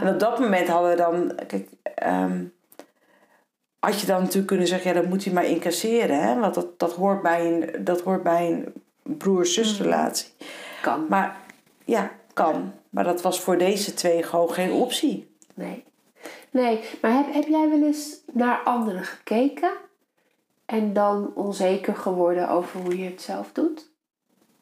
[0.00, 2.44] En op dat moment hadden we dan, kijk, ehm,
[3.78, 6.38] had je dan natuurlijk kunnen zeggen, ja, dat moet hij maar incasseren, hè?
[6.40, 8.72] Want dat, dat, hoort bij een, dat hoort bij een
[9.18, 10.28] broer-zusrelatie.
[10.82, 11.06] kan.
[11.08, 11.36] Maar
[11.84, 12.72] ja, kan.
[12.90, 15.30] Maar dat was voor deze twee gewoon geen optie.
[15.54, 15.84] Nee.
[16.50, 19.70] Nee, maar heb, heb jij wel eens naar anderen gekeken
[20.72, 23.90] en dan onzeker geworden over hoe je het zelf doet?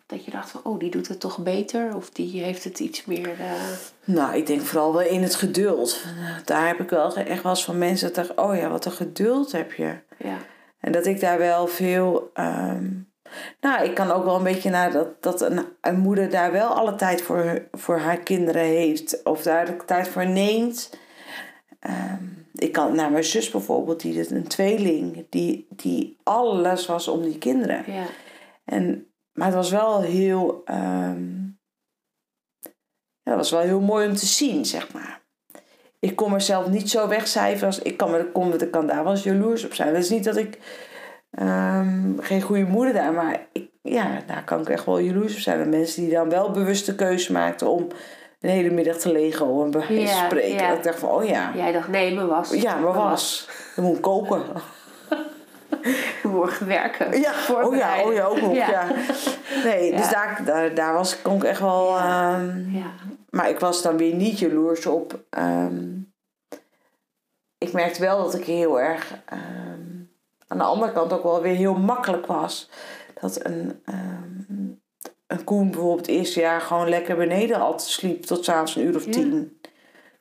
[0.07, 3.05] Dat je dacht van, oh, die doet het toch beter of die heeft het iets
[3.05, 3.41] meer...
[3.41, 3.53] eh,
[4.05, 6.05] Nou, ik denk vooral wel in het geduld.
[6.45, 8.93] Daar heb ik wel echt wel eens van mensen dat dachten, oh ja, wat een
[8.93, 9.95] geduld heb je.
[10.19, 10.37] ja.
[10.81, 12.31] En dat ik daar wel veel.
[12.35, 12.89] ehm,
[13.61, 16.69] nou, ik kan ook wel een beetje naar dat, dat een, een moeder daar wel
[16.69, 19.23] alle tijd voor, voor haar kinderen heeft.
[19.25, 20.91] Of daar de tijd voor neemt.
[21.81, 22.25] Ehm,
[22.61, 27.23] ik kan naar mijn zus bijvoorbeeld, die is een tweeling, die, die alles was om
[27.23, 27.93] die kinderen.
[27.93, 28.05] Ja.
[28.65, 30.63] En, maar het was wel heel.
[30.65, 31.39] ehm,
[33.23, 35.23] ja, het was wel heel mooi om te zien, zeg maar.
[35.99, 39.23] Ik kon mezelf niet zo wegcijferen als ik kan, kon, ik kan daar wel eens
[39.23, 39.93] jaloers op zijn.
[39.93, 40.59] Dat is niet dat ik
[41.31, 45.41] ehm, geen goede moeder daar, maar ik, ja, daar kan ik echt wel jaloers op
[45.41, 45.61] zijn.
[45.61, 47.89] En mensen die dan wel bewuste keuze maakten om
[48.41, 50.69] een hele middag te lego en bij spreken.
[50.69, 52.51] Dat ik dacht van, oh ja, Jij dacht, nee, mijn was.
[52.51, 53.49] ja, maar was.
[53.77, 54.43] Dan moet ik koken.
[56.23, 57.21] Morgen werken.
[57.21, 57.33] Ja,
[57.65, 58.55] oh ja, oh ja, ook nog.
[58.55, 58.87] Ja.
[59.65, 61.97] Nee, dus daar, daar, daar was, kon ik echt wel...
[61.97, 62.91] ehm, Ja.
[63.31, 65.21] maar ik was dan weer niet jaloers op.
[65.31, 65.89] ehm,
[67.59, 69.89] ik merkte wel dat ik heel erg ehm,
[70.49, 72.71] aan de andere kant ook wel weer heel makkelijk was.
[73.21, 73.83] Dat een,
[75.31, 78.97] een Koen bijvoorbeeld het eerste jaar gewoon lekker beneden altijd sliep tot s'avonds een uur
[78.97, 79.11] of Ja.
[79.11, 79.61] tien.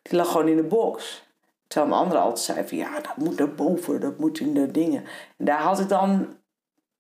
[0.02, 1.28] Die lag gewoon in de box.
[1.68, 4.72] Terwijl een andere altijd zei van ja, dat moet naar boven, dat moet in de
[4.72, 5.04] dingen.
[5.38, 6.38] En daar had ik dan,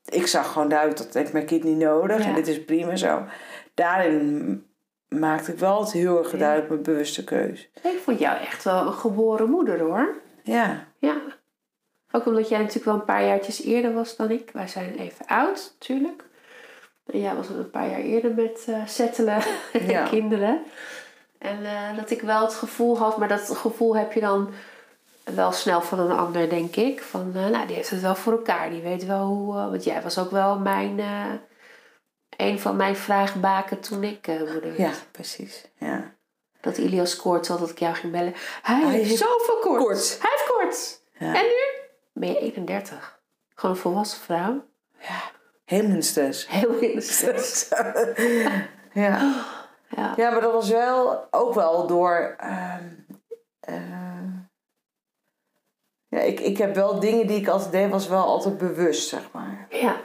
[0.05, 2.25] ik zag gewoon duidelijk dat heeft mijn kind niet nodig Ja.
[2.25, 3.23] en dit is prima zo.
[3.73, 4.63] Daarin
[5.07, 7.69] maakte ik wel het heel erg duidelijk mijn bewuste keus.
[7.83, 10.15] Ik vond jou echt wel een geboren moeder hoor.
[10.43, 11.21] Ja, Ja.
[12.11, 14.49] Ook omdat jij natuurlijk wel een paar jaartjes eerder was dan ik.
[14.53, 16.23] Wij zijn even oud natuurlijk.
[17.11, 19.41] Jij was al een paar jaar eerder met eh settelen
[19.73, 20.07] en Ja.
[20.07, 20.63] kinderen.
[21.37, 24.49] En eh, dat ik wel het gevoel had, maar dat gevoel heb je dan
[25.23, 27.01] wel snel van een ander, denk ik.
[27.01, 28.69] Van, eh, nou, die heeft het wel voor elkaar.
[28.69, 29.53] Die weet wel hoe...
[29.53, 30.99] want jij was ook wel mijn...
[32.37, 35.65] een van mijn vraagbaken toen ik moeder ja, precies.
[35.77, 36.13] Ja.
[36.61, 38.33] Dat Ilias koorts had dat ik jou ging bellen.
[38.61, 39.83] Hij, Hij heeft zoveel koorts.
[39.83, 40.17] koorts.
[40.21, 40.99] Hij heeft koorts.
[41.19, 41.35] Ja.
[41.35, 43.19] En nu ben je 31.
[43.55, 44.63] Gewoon een volwassen vrouw.
[45.69, 46.47] Helemaal in stress.
[46.47, 47.69] Heel in de stress.
[48.93, 49.45] ja.
[49.95, 50.13] Ja.
[50.17, 52.35] ja, maar dat was wel ook wel door.
[52.39, 52.83] ehm,
[53.59, 54.33] eh,
[56.07, 59.31] ja, ik, ik heb wel dingen die ik altijd deed, was wel altijd bewust, zeg
[59.31, 59.67] maar.
[59.69, 59.97] ja.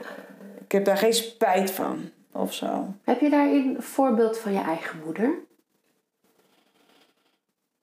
[0.63, 2.93] Ik heb daar geen spijt van of zo.
[3.03, 5.33] Heb je daarin een voorbeeld van je eigen moeder?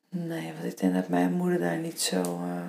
[0.09, 2.21] Nee, want ik denk dat mijn moeder daar niet zo.
[2.23, 2.69] eh,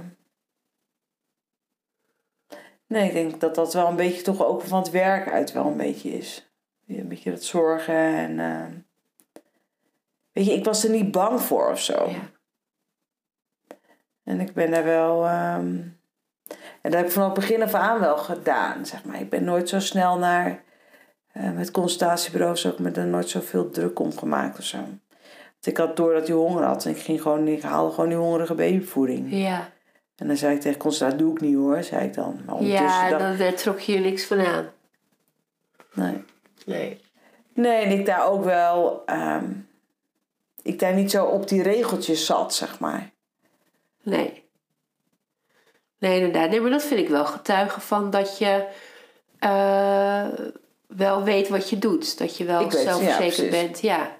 [2.93, 5.65] Nee, ik denk dat dat wel een beetje toch ook van het werk uit wel
[5.65, 6.51] een beetje is.
[6.87, 8.39] Een beetje dat zorgen en.
[8.39, 8.65] eh,
[10.31, 12.09] Weet je, ik was er niet bang voor of zo.
[12.09, 12.29] Ja.
[14.23, 15.25] En ik ben daar wel.
[15.25, 15.77] ehm,
[16.81, 19.19] En dat heb ik vanaf het begin af aan wel gedaan, zeg maar.
[19.21, 20.63] Ik ben nooit zo snel naar.
[21.31, 24.77] eh, met consultatiebureaus ook met er nooit zoveel druk om gemaakt of zo.
[24.77, 28.09] Want ik had door dat hij honger had en ik ging gewoon, ik haalde gewoon
[28.09, 29.31] die hongerige babyvoeding.
[29.31, 29.69] Ja,
[30.15, 32.41] En dan zei ik tegen consultatie, doe ik niet hoor, zei ik dan.
[32.45, 34.71] Maar ondertussen ja dan, daar trok je niks van aan.
[35.93, 36.23] nee.
[36.65, 37.01] Nee.
[37.53, 39.51] Nee, en ik daar ook wel, ehm,
[40.61, 43.11] ik daar niet zo op die regeltjes zat, zeg maar.
[44.03, 44.43] Nee.
[45.99, 46.49] Nee, inderdaad.
[46.49, 48.67] Nee, maar dat vind ik wel getuigen van dat je
[49.39, 50.27] eh,
[50.87, 52.17] wel weet wat je doet.
[52.17, 53.81] Dat je wel ja, zelfverzekerd bent.
[53.81, 54.15] Ja.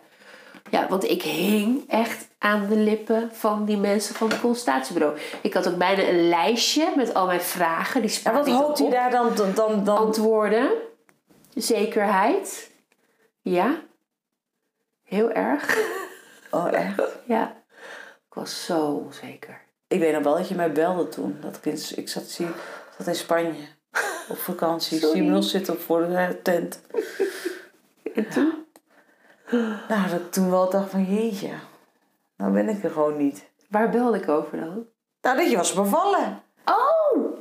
[0.74, 5.18] Ja, want ik hing echt aan de lippen van die mensen van het consultatiebureau.
[5.42, 8.02] Ik had ook bijna een lijstje met al mijn vragen.
[8.02, 8.92] Die En wat hoopt u op.
[8.92, 10.72] daar dan, dan, dan, dan Antwoorden.
[11.56, 12.72] Zekerheid.
[13.42, 13.82] Ja.
[15.04, 15.78] Heel erg.
[16.52, 17.02] Oh, echt?
[17.26, 17.64] Ja.
[18.28, 19.62] Ik was zo onzeker.
[19.88, 21.38] Ik weet nog wel dat je mij belde toen.
[21.42, 22.48] Dat ik, in, ik zat, zie,
[22.98, 23.54] zat in Spanje
[24.30, 24.96] op vakantie.
[24.98, 25.18] Ik Sorry.
[25.18, 26.82] zie me nog zitten voor de tent.
[28.16, 28.63] En toen?
[29.90, 31.50] Nou, dat ik toen wel dacht van jeetje,
[32.38, 33.50] nou ben ik er gewoon niet.
[33.70, 34.86] Waar belde ik over dan?
[35.22, 36.42] Nou, dat je was bevallen.
[36.66, 37.38] Oh!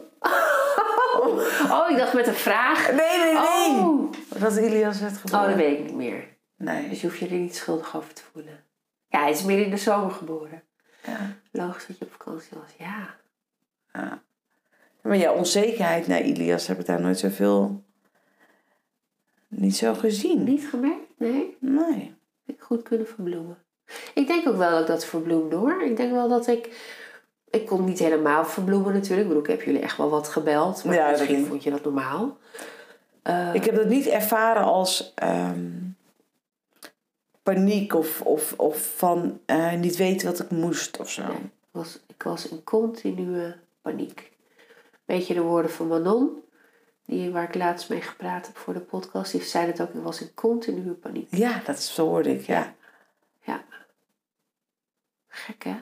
[1.70, 2.92] Oh, ik dacht met een vraag.
[2.92, 3.80] Nee, nee, nee.
[3.80, 5.48] Oh, Dat Ilias werd oh geboren.
[5.48, 6.28] dat weet ik niet meer.
[6.56, 6.88] Nee.
[6.88, 8.64] Dus je hoeft je er niet schuldig over te voelen.
[9.08, 10.62] Ja, hij is midden in de zomer geboren.
[11.06, 11.18] Ja.
[11.50, 12.70] Logisch dat je op vakantie was.
[12.78, 13.14] Ja.
[13.92, 14.22] ja.
[15.02, 17.84] Maar ja, onzekerheid naar Ilias heb ik daar nooit zoveel...
[19.48, 20.44] Niet zo gezien.
[20.44, 21.01] Niet gemerkt?
[21.30, 21.56] Nee.
[21.60, 22.14] Nee.
[22.46, 23.58] Heb ik goed kunnen verbloemen.
[24.14, 25.82] Ik denk ook wel dat ik dat verbloemde hoor.
[25.82, 26.90] Ik denk wel dat ik...
[27.50, 29.20] Ik kon niet helemaal verbloemen natuurlijk.
[29.20, 30.84] Ik bedoel, ik heb jullie echt wel wat gebeld.
[30.84, 32.38] Maar Ja, misschien vond je dat normaal.
[33.52, 35.70] Ik heb dat niet ervaren als ehm,
[37.42, 41.22] paniek of, of, of van eh, niet weten wat ik moest of zo.
[41.26, 44.32] Nee, ik was, ik was in continue paniek.
[45.04, 46.42] Weet je de woorden van Manon,
[47.12, 50.02] die, waar ik laatst mee gepraat heb voor de podcast, die zei het ook, ik
[50.02, 51.28] was in continue paniek.
[51.30, 52.74] Ja, dat is, zo hoorde ik, ja.
[53.40, 53.64] Ja.
[55.28, 55.74] Gek hè?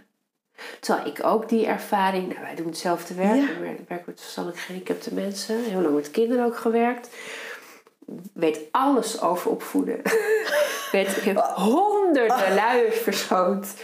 [0.80, 3.50] Terwijl ik ook die ervaring, nou, wij doen hetzelfde werk, Ja.
[3.50, 7.08] ik werk, ik werk met verstandelijk gehandicapte mensen, heel lang met kinderen ook gewerkt.
[8.32, 10.00] Weet alles over opvoeden.
[10.92, 13.74] weet, ik heb honderden luiers verschoond,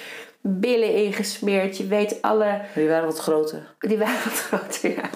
[0.49, 3.75] billen ingesmeerd, je weet alle die waren wat groter.
[3.79, 5.11] die waren wat groter, ja.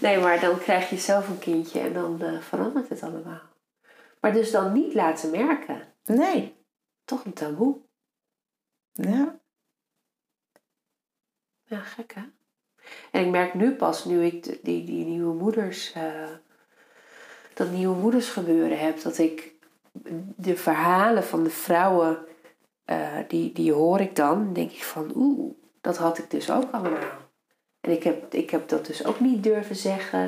[0.00, 3.40] Nee, maar dan krijg je zelf een kindje en dan eh, verandert het allemaal.
[4.20, 5.82] Maar dus dan niet laten merken.
[6.04, 6.56] Nee.
[7.04, 7.76] Toch een taboe.
[8.92, 9.38] Ja.
[11.64, 12.22] Ja, gek hè?
[13.10, 16.28] En ik merk nu pas, nu ik die, die nieuwe moeders, eh,
[17.54, 19.54] dat nieuwe moeders gebeuren heb, dat ik
[20.36, 22.18] de verhalen van de vrouwen,
[22.88, 26.70] eh, die, die hoor ik dan, denk ik van, oeh, dat had ik dus ook
[26.72, 26.98] allemaal.
[27.80, 30.26] En ik heb, ik heb dat dus ook niet durven zeggen.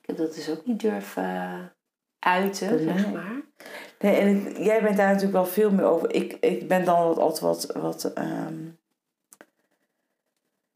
[0.00, 1.72] Ik heb dat dus ook niet durven
[2.18, 3.40] uiten, zeg maar.
[3.98, 6.14] Nee, en ik- jij bent daar natuurlijk wel veel meer over.
[6.14, 7.72] Ik, ik ben dan wat- altijd wat...
[7.82, 8.54] wat ehm,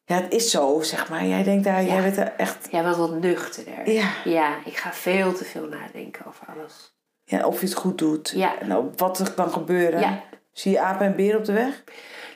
[0.05, 1.27] Ja, het is zo, zeg maar.
[1.27, 1.83] Jij denkt daar...
[1.83, 1.93] Ja.
[1.93, 2.69] Jij bent er echt...
[2.71, 3.91] Jij bent wat nuchterder.
[3.91, 4.11] Ja.
[4.25, 6.95] Ja, ik ga veel te veel nadenken over alles.
[7.25, 7.47] ja.
[7.47, 8.31] Of je het goed doet.
[8.31, 8.59] Ja.
[8.61, 10.01] En wat er kan gebeuren.
[10.01, 10.23] Ja.
[10.57, 11.85] Zie je apen en beren op de weg?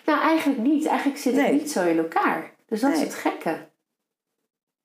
[0.05, 0.87] Nou, eigenlijk niet.
[0.87, 1.53] Eigenlijk zit het Nee.
[1.53, 2.55] niet zo in elkaar.
[2.67, 3.69] Dus dat is het gekke.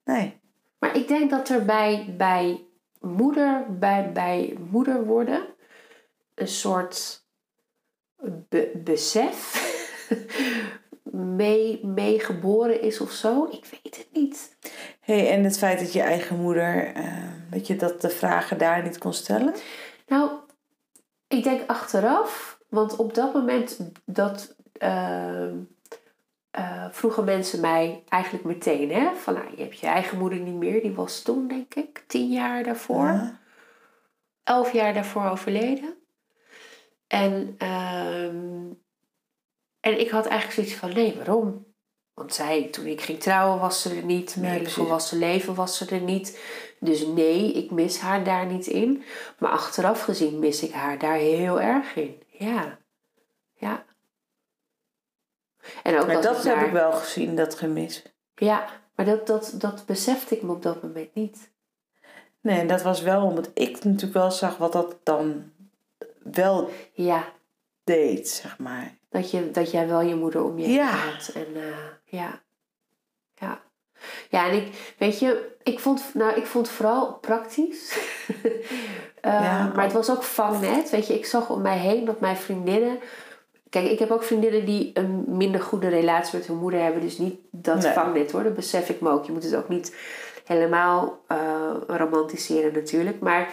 [0.04, 0.40] Nee.
[0.80, 2.66] Maar ik denk dat er bij, bij
[3.00, 5.46] moeder, bij, bij moeder worden,
[6.36, 7.24] een soort
[8.50, 9.64] be- besef
[11.40, 13.46] mee, mee geboren is of zo.
[13.52, 14.56] Ik weet het niet.
[15.00, 16.94] Hey, en het feit dat je eigen moeder...
[16.94, 19.54] eh, dat je dat de vragen daar niet kon stellen?
[20.08, 20.32] Nou,
[21.28, 25.58] ik denk achteraf, want op dat moment dat ehm,
[26.52, 30.54] eh, vroegen mensen mij eigenlijk meteen, hè, van nou, je hebt je eigen moeder niet
[30.56, 33.40] meer, die was toen denk ik tien jaar daarvoor, Ja.
[34.44, 35.96] elf jaar daarvoor overleden.
[37.08, 38.72] En, ehm,
[39.80, 41.74] en ik had eigenlijk zoiets van, nee, waarom?
[42.14, 44.36] Want zij, toen ik ging trouwen, was ze er niet.
[44.40, 46.40] Mijn Nee, volwassen leven was ze er niet.
[46.80, 49.04] Dus nee, ik mis haar daar niet in.
[49.40, 52.22] Maar achteraf gezien mis ik haar daar heel erg in.
[52.38, 52.78] Ja.
[53.54, 53.86] Ja.
[55.84, 58.04] En ook Maar dat heb ik wel gezien, dat gemis.
[58.36, 58.66] Ja,
[58.96, 61.50] maar dat, dat, dat besefte ik me op dat moment niet.
[62.42, 65.52] Nee, en dat was wel omdat ik natuurlijk wel zag wat dat dan
[66.24, 67.32] wel Ja,
[67.84, 68.98] deed, zeg maar.
[69.10, 70.88] dat, je, dat jij wel je moeder om je heen Ja.
[70.92, 71.28] had.
[71.28, 72.42] En eh, ja.
[73.36, 73.64] Ja.
[74.30, 77.98] Ja, en ik, weet je, ik vond, nou, ik vond vooral praktisch.
[79.26, 79.72] Eh, Ja.
[79.76, 80.90] Maar het was ook vangnet.
[80.90, 83.00] Weet je, ik zag om mij heen dat mijn vriendinnen.
[83.70, 87.02] Kijk, ik heb ook vriendinnen die een minder goede relatie met hun moeder hebben.
[87.02, 87.94] Dus niet dat Nee.
[87.94, 88.44] vangnet hoor.
[88.44, 89.26] Dat besef ik me ook.
[89.26, 89.96] Je moet het ook niet
[90.46, 91.38] helemaal eh,
[91.88, 93.20] romantiseren natuurlijk.
[93.20, 93.50] Maar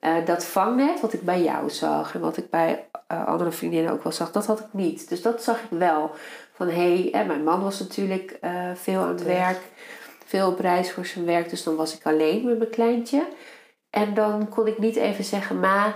[0.00, 2.14] eh, dat vangnet wat ik bij jou zag.
[2.14, 4.32] En wat ik bij eh, andere vriendinnen ook wel zag.
[4.32, 5.08] Dat had ik niet.
[5.08, 6.10] Dus dat zag ik wel.
[6.52, 8.38] Van hé, hey, mijn man was natuurlijk
[8.74, 9.60] veel aan het werk.
[10.26, 11.50] Veel op reis voor zijn werk.
[11.50, 13.22] Dus dan was ik alleen met mijn kleintje.
[13.90, 15.94] En dan kon ik niet even zeggen, ma,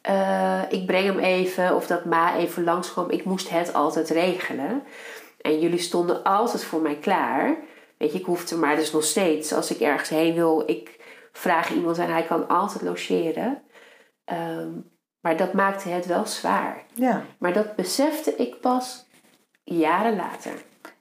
[0.00, 1.74] eh, ik breng hem even.
[1.74, 3.10] Of dat ma even langskwam.
[3.10, 4.82] Ik moest het altijd regelen.
[5.40, 7.56] En jullie stonden altijd voor mij klaar.
[7.98, 9.52] Weet je, ik hoefde maar dus nog steeds.
[9.52, 10.96] Als ik ergens heen wil, ik
[11.32, 13.62] vraag iemand en hij kan altijd logeren.
[14.24, 14.68] Ehm,
[15.20, 16.84] maar dat maakte het wel zwaar.
[16.94, 17.24] Ja.
[17.38, 19.06] Maar dat besefte ik pas
[19.64, 20.52] jaren later.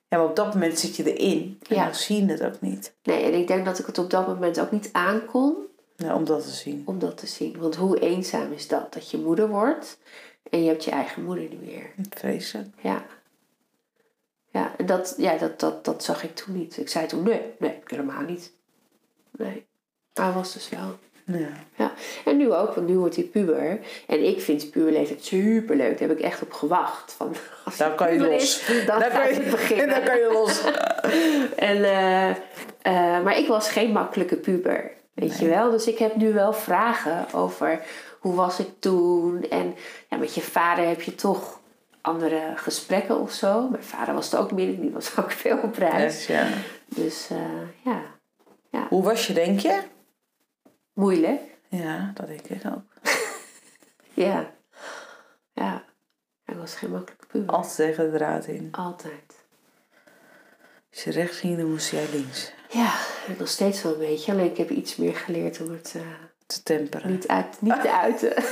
[0.10, 1.60] ja, maar op dat moment zit je erin.
[1.70, 1.84] En Ja.
[1.84, 2.98] dan zie je het ook niet.
[3.04, 5.56] Nee, en ik denk dat ik het op dat moment ook niet aankon
[5.98, 6.84] Ja, om dat te zien.
[6.86, 7.58] om dat te zien.
[7.60, 8.94] Want hoe eenzaam is dat?
[8.94, 9.98] Dat je moeder wordt
[10.50, 11.90] en je hebt je eigen moeder niet meer.
[12.10, 12.68] Vreselijk.
[12.82, 13.06] Ja.
[14.52, 16.78] Ja, en dat, ja, dat, dat, dat zag ik toen niet.
[16.78, 18.52] Ik zei toen, nee, nee, helemaal niet.
[19.32, 19.66] Nee.
[20.14, 20.98] Maar hij was dus wel.
[21.26, 21.50] Ja.
[21.76, 21.94] Ja.
[22.26, 23.80] En nu ook, want nu wordt hij puber.
[24.08, 26.00] En ik vind puberleeftijd superleuk.
[26.00, 27.14] Daar heb ik echt op gewacht.
[27.14, 27.36] Van,
[27.66, 28.44] als Dan kan je los.
[28.44, 29.90] Is, dan Dan kan je, beginnen.
[29.96, 30.62] dan kan je los.
[31.70, 32.30] En, eh,
[32.82, 34.92] eh, maar ik was geen makkelijke puber.
[35.18, 35.72] Weet je wel?
[35.72, 37.82] Dus ik heb nu wel vragen over
[38.20, 39.44] hoe was ik toen.
[39.50, 39.76] En
[40.10, 41.60] ja, met je vader heb je toch
[42.02, 43.70] andere gesprekken of zo.
[43.70, 44.80] Mijn vader was het ook meer.
[44.80, 46.28] Die was ook veel op reis.
[46.28, 46.56] Ja, ja.
[46.86, 48.02] Dus eh, ja,
[48.90, 49.82] Hoe was je, denk je?
[50.94, 51.42] moeilijk.
[51.70, 52.84] Ja, dat denk ik ook.
[54.14, 54.52] Ja.
[55.54, 55.84] Ja.
[56.46, 57.56] Ik was geen makkelijke puber.
[57.56, 58.70] Altijd tegen de draad in.
[58.72, 59.46] Altijd.
[60.92, 62.52] Als je rechts ging, dan moest jij links.
[62.70, 62.94] Ja,
[63.38, 64.32] nog steeds wel een beetje.
[64.32, 66.02] Alleen ik heb iets meer geleerd om het eh,
[66.46, 67.12] Te temperen.
[67.12, 68.34] niet, uit, niet te uiten.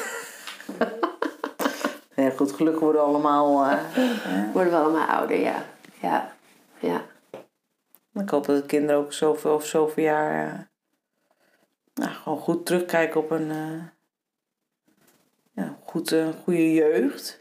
[2.15, 3.65] Ja, goed, gelukkig worden we allemaal...
[3.65, 4.53] eh.
[4.53, 5.65] Worden we allemaal ouder, ja.
[6.01, 6.33] Ja.
[6.79, 7.05] Ja.
[8.13, 10.47] Ik hoop dat de kinderen ook zoveel of zoveel jaar...
[10.47, 10.59] eh,
[11.93, 13.47] nou, gewoon goed terugkijken op een...
[15.51, 17.39] ja, goed, goede jeugd.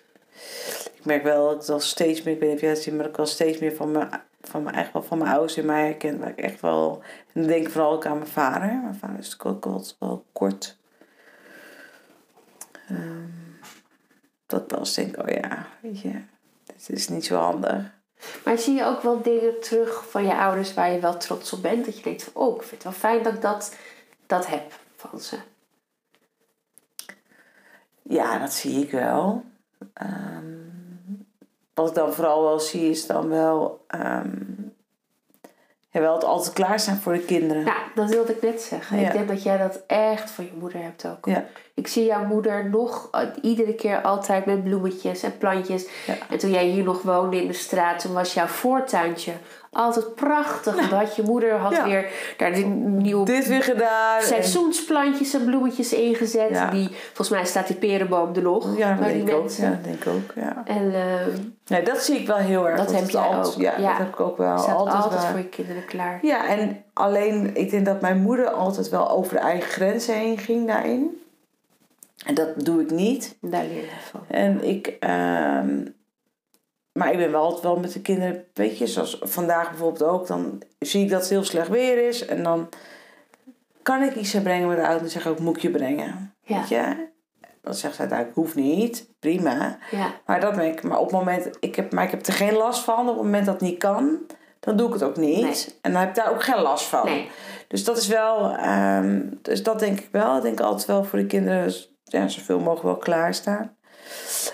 [0.95, 2.35] Ik merk wel dat ik wel steeds meer...
[2.35, 4.23] Ik weet niet of jij het ziet, maar dat ik wel steeds meer van mijn...
[4.49, 6.19] Van mijn, echt wel van mijn ouders in mij herken.
[6.19, 7.03] Waar ik echt wel...
[7.03, 8.81] En dan denk ik vooral ook aan mijn vader.
[8.83, 10.77] Mijn vader is ook wel, wel kort.
[12.89, 13.29] Ehm,
[14.47, 16.23] dat ik eens denk, oh ja, weet je...
[16.67, 17.93] Dit is niet zo handig.
[18.45, 21.63] Maar zie je ook wel dingen terug van je ouders waar je wel trots op
[21.63, 21.85] bent?
[21.85, 23.77] Dat je denkt van, oh, ik vind het wel fijn dat ik dat,
[24.27, 25.39] dat heb van ze.
[28.03, 29.45] Ja, dat zie ik wel.
[29.93, 30.74] Ehm,
[31.75, 33.85] wat ik dan vooral wel zie is dan wel...
[33.87, 34.33] ehm
[35.95, 37.65] ja, wel het altijd klaarstaan voor de kinderen.
[37.65, 39.01] Ja, dat wilde ik net zeggen.
[39.01, 39.07] Ja.
[39.07, 41.27] Ik denk dat jij dat echt van je moeder hebt ook.
[41.27, 41.45] Ja.
[41.75, 45.87] Ik zie jouw moeder nog eh, iedere keer altijd met bloemetjes en plantjes.
[46.07, 46.15] Ja.
[46.31, 49.33] En toen jij hier nog woonde in de straat, toen was jouw voortuintje
[49.73, 50.75] altijd prachtig.
[50.75, 51.85] Want had je moeder had Ja.
[51.85, 54.19] weer daar die nieuwe Dit weer gedaan.
[54.21, 56.51] en- seizoensplantjes en bloemetjes ingezet.
[56.51, 56.71] Ja.
[56.71, 58.77] Die, volgens mij staat die perenboom er nog.
[58.79, 59.51] Ja, dat denk ik ook.
[59.51, 60.63] Ja, dat denk ik ook, ja.
[60.65, 61.27] En eh
[61.67, 62.77] Nee, dat zie ik wel heel erg.
[62.79, 63.61] Dat want heb jij altijd- ook.
[63.61, 63.89] Ja, Ja.
[63.89, 64.59] dat heb ik ook wel.
[64.59, 65.31] staat altijd, altijd, wel.
[65.31, 66.19] voor je kinderen klaar.
[66.23, 70.39] Ja, en alleen, ik denk dat mijn moeder altijd wel over de eigen grenzen heen
[70.39, 71.19] ging daarin.
[72.27, 73.37] En dat doe ik niet.
[73.41, 74.21] Daar leer je van.
[74.29, 75.87] En ik, ehm,
[76.93, 80.27] maar ik ben wel altijd wel met de kinderen, weet je, zoals vandaag bijvoorbeeld ook,
[80.27, 82.69] dan zie ik dat het heel slecht weer is en dan
[83.83, 86.35] kan ik iets brengen met de auto en zeg ik ook, moet ik je brengen?
[86.43, 86.59] Ja.
[86.59, 87.13] Weet je?
[87.63, 89.79] Dan zegt zij daar, hoeft niet, prima.
[89.91, 92.33] Ja, Maar dat ben ik, maar op het moment, ik heb, maar ik heb er
[92.33, 94.19] geen last van, op het moment dat het niet kan,
[94.61, 95.43] dan doe ik het ook niet.
[95.43, 95.79] Nee.
[95.81, 97.05] En dan heb ik daar ook geen last van.
[97.05, 97.31] nee.
[97.69, 100.37] Dus dat is wel, ehm, dus dat denk ik wel.
[100.37, 101.73] Ik denk altijd wel voor de kinderen
[102.05, 103.77] ja, zoveel mogelijk wel klaarstaan.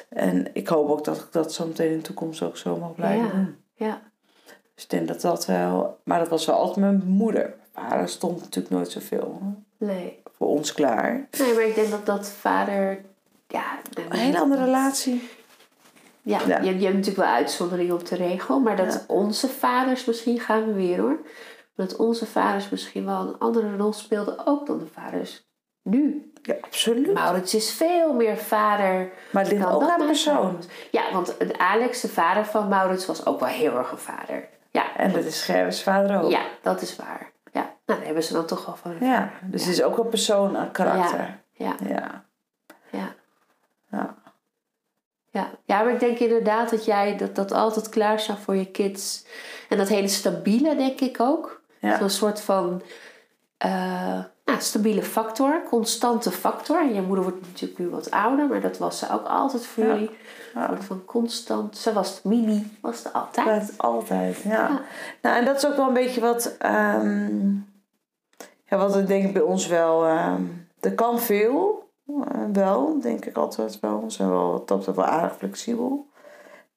[0.08, 2.94] En ik hoop ook dat ik dat zo meteen in de toekomst ook zo mag
[2.94, 3.32] blijven Ja.
[3.32, 3.56] doen.
[3.74, 4.02] Ja.
[4.74, 7.54] Dus ik denk dat dat wel, maar dat was wel altijd mijn moeder.
[7.72, 9.40] Vader stond natuurlijk nooit zoveel
[9.78, 10.22] Nee.
[10.36, 11.28] voor ons klaar.
[11.38, 13.04] Nee, maar ik denk dat dat vader...
[13.48, 15.28] Ja, Een hele andere relatie.
[16.22, 16.58] Ja, Ja.
[16.60, 19.14] Je, je hebt natuurlijk wel uitzonderingen op de regel, maar dat Ja.
[19.14, 21.18] onze vaders misschien gaan we weer hoor.
[21.74, 25.48] Dat onze vaders misschien wel een andere rol speelden ook dan de vaders
[25.82, 26.29] nu.
[26.42, 27.12] Ja, absoluut.
[27.12, 29.10] Maurits is veel meer vader.
[29.30, 30.62] Maar het ligt dan ook aan persoon.
[30.90, 34.48] Ja, want Alex, de vader van Maurits, was ook wel heel erg een vader.
[34.70, 36.30] Ja, En dat is Gerwis vader ook.
[36.30, 37.30] ja dat is waar.
[37.52, 38.96] Ja, nou, daar hebben ze dan toch wel van.
[39.08, 41.40] Ja, dus het is ook een persoon, een karakter.
[41.52, 41.88] Ja, Ja.
[42.90, 43.14] ja.
[43.90, 44.14] Ja.
[45.32, 49.24] Ja, ja, maar ik denk inderdaad dat jij dat, dat altijd klaarstaan voor je kids.
[49.68, 51.62] En dat hele stabiele, denk ik ook.
[51.80, 51.98] Ja.
[51.98, 52.82] Zo'n soort van
[53.56, 54.18] eh,
[54.50, 56.80] nou, stabiele factor, constante factor.
[56.80, 59.84] En je moeder wordt natuurlijk nu wat ouder, maar dat was ze ook altijd voor
[59.84, 59.92] Ja.
[59.92, 60.10] jullie.
[60.54, 61.76] Soort van constant.
[61.76, 63.66] Ze was mini, was het altijd.
[63.68, 64.50] Dat altijd, ja.
[64.50, 64.80] Ja.
[65.22, 67.50] Nou, en dat is ook wel een beetje wat, ehm,
[68.64, 70.42] ja, wat ik denk bij ons wel, ehm
[70.80, 74.04] er kan veel, eh, wel, denk ik altijd wel.
[74.06, 76.08] Ze zijn wel wat dat wel aardig flexibel.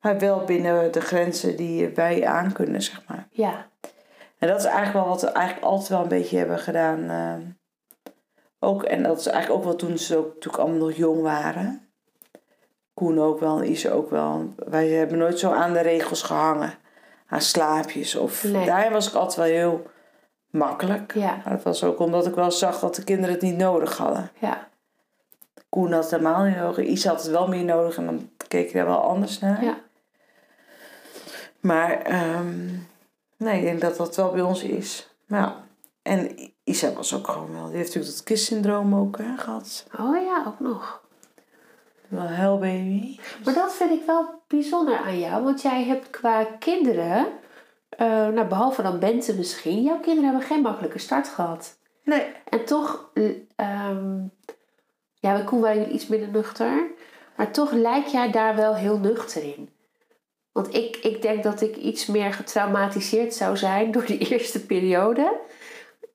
[0.02, 3.28] Maar wel binnen de grenzen die wij aan kunnen, zeg maar.
[3.32, 3.66] Ja,
[4.38, 7.10] En dat is eigenlijk wel wat we eigenlijk altijd wel een beetje hebben gedaan.
[7.10, 7.42] ehm.
[8.64, 11.88] Ook, en dat is eigenlijk ook wel toen ze ook natuurlijk allemaal nog jong waren.
[12.94, 14.54] Koen ook wel en Ise ook wel.
[14.56, 16.74] Wij hebben nooit zo aan de regels gehangen.
[17.28, 18.16] Aan slaapjes.
[18.16, 18.66] Of, Nee.
[18.66, 19.88] Daarin was ik altijd wel heel
[20.50, 21.14] makkelijk.
[21.14, 23.98] ja, Maar dat was ook omdat ik wel zag dat de kinderen het niet nodig
[23.98, 24.32] hadden.
[24.40, 24.68] ja,
[25.70, 26.86] Koen had het helemaal niet nodig.
[26.86, 27.98] Ise had het wel meer nodig.
[27.98, 29.64] En dan keek je daar wel anders naar.
[29.64, 29.78] ja.
[31.60, 32.68] Maar ehm,
[33.38, 35.16] nee, ik denk dat dat wel bij ons is.
[35.28, 35.56] Ja.
[36.02, 37.68] En Isa was ook gewoon wel.
[37.68, 39.86] Die heeft natuurlijk dat kistsyndroom ook hè, gehad.
[40.00, 41.02] Oh ja, ook nog.
[42.08, 43.20] Wel hellbaby.
[43.46, 45.44] Maar dat vind ik wel bijzonder aan jou.
[45.44, 47.28] Want jij hebt qua kinderen,
[47.90, 51.78] eh, nou, behalve dan Bente misschien, jouw kinderen hebben geen makkelijke start gehad.
[52.04, 52.26] Nee.
[52.50, 54.18] En toch, eh, ehm,
[55.14, 56.92] ja, bij Koen waren jullie iets minder nuchter.
[57.36, 59.70] Maar toch lijk jij daar wel heel nuchter in.
[60.52, 65.40] Want ik, ik denk dat ik iets meer getraumatiseerd zou zijn door die eerste periode.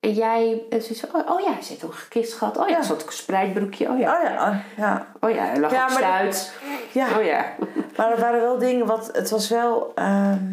[0.00, 2.56] En jij hebt zoiets van, oh, oh ja, ze heeft een gekist gehad.
[2.56, 3.88] Oh ja, een soort spreidbroekje.
[3.88, 5.06] Oh ja, Oh ja, ah, ja.
[5.20, 6.52] oh ja, hij lag Ja, op stuit.
[6.92, 7.18] ja.
[7.18, 7.54] Oh ja.
[7.96, 9.10] Maar er waren wel dingen wat.
[9.12, 9.92] Het was wel.
[9.94, 10.52] ehm,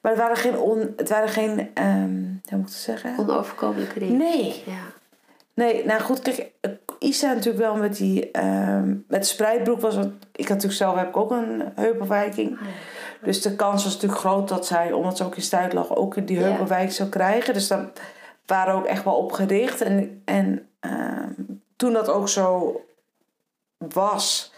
[0.00, 0.56] maar het waren geen.
[0.58, 1.70] On, het waren geen.
[1.74, 2.12] ehm
[2.48, 3.18] hoe moet ik het zeggen?
[3.18, 4.16] Onoverkomelijke dingen.
[4.16, 4.62] Nee.
[4.66, 4.80] Ja.
[5.54, 6.50] Nee, nou goed, kijk,
[6.98, 10.96] Isa natuurlijk wel met die, ehm, met de spreidbroek was het, ik had natuurlijk zelf
[10.96, 12.58] heb ik ook een heupafwijking.
[13.22, 16.26] Dus de kans was natuurlijk groot dat zij, omdat ze ook in stuit lag, ook
[16.26, 16.42] die Ja.
[16.42, 17.54] heupafwijking zou krijgen.
[17.54, 17.90] Dus daar
[18.46, 19.80] waren we ook echt wel op gericht.
[19.80, 21.30] En, en ehm,
[21.76, 22.80] toen dat ook zo
[23.78, 24.52] was,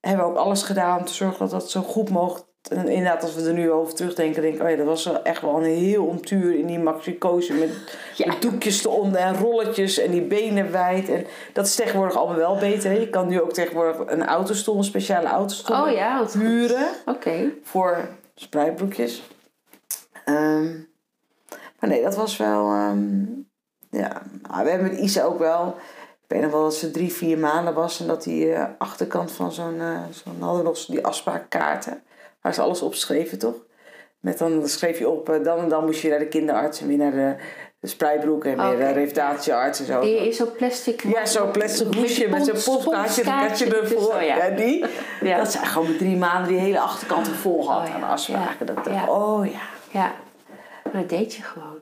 [0.00, 2.48] hebben we ook alles gedaan om te zorgen dat dat zo goed mogelijk.
[2.68, 5.22] En inderdaad, als we er nu over terugdenken, denk ik, oh ja, dat was wel
[5.22, 7.70] echt wel een heel omtuur in die maxicose met,
[8.16, 8.26] Ja.
[8.26, 11.08] met doekjes eronder en rolletjes en die benen wijd.
[11.08, 12.90] En dat is tegenwoordig allemaal wel beter.
[12.90, 12.96] Hè?
[12.96, 17.50] Je kan nu ook tegenwoordig een autostoel, een speciale autostoel Oh ja, huren Oké.
[17.62, 19.22] voor spreidbroekjes.
[20.24, 20.64] Ehm,
[21.80, 22.66] maar nee, dat was wel.
[22.72, 23.22] ehm,
[23.90, 25.66] ja, nou, we hebben met Isa ook wel.
[26.22, 29.32] Ik weet nog wel dat ze drie, vier maanden was en dat die eh, achterkant
[29.32, 29.80] van zo'n.
[29.80, 32.02] eh zo'n hadden nog die afspraakkaarten.
[32.40, 33.54] Waar ze alles opschreven, toch?
[34.20, 36.86] Met dan schreef je op, eh, dan en dan moest je naar de kinderarts en
[36.86, 37.36] weer naar de,
[37.80, 38.76] de spreidbroek en weer Oké.
[38.76, 40.00] de revalidatiearts en zo.
[40.00, 41.02] Die is zo'n plastic...
[41.02, 44.22] Ja, zo'n plastic hoesje met zo'n postkaartje, een katje ervoor.
[44.22, 44.36] Ja.
[44.36, 44.56] ja.
[44.56, 44.84] die.
[45.20, 45.36] Ja.
[45.36, 48.66] Dat zijn gewoon met drie maanden die hele achterkant vol had Oh ja, aan afspraken.
[48.66, 49.60] Dat dacht, oh ja.
[49.90, 50.14] Ja.
[50.84, 51.78] Maar dat deed je gewoon.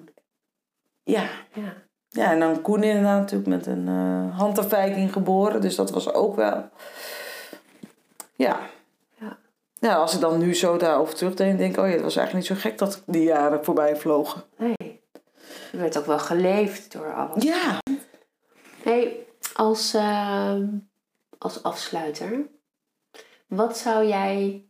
[1.03, 1.23] Ja.
[1.53, 1.75] Ja.
[2.09, 5.61] ja, en dan Koen inderdaad natuurlijk met een eh handafwijking geboren.
[5.61, 6.69] Dus dat was ook wel...
[8.35, 8.59] Ja.
[9.81, 11.81] Ja, als ik dan nu zo daarover terugdenk, denk ik...
[11.81, 14.45] Oh ja, het was eigenlijk niet zo gek dat die jaren voorbij vlogen.
[14.57, 15.01] Nee.
[15.73, 17.45] Je werd ook wel geleefd door alles.
[17.45, 17.79] Ja.
[18.83, 20.67] Hey, als, ehm,
[21.39, 22.49] als afsluiter.
[23.47, 24.65] Wat zou jij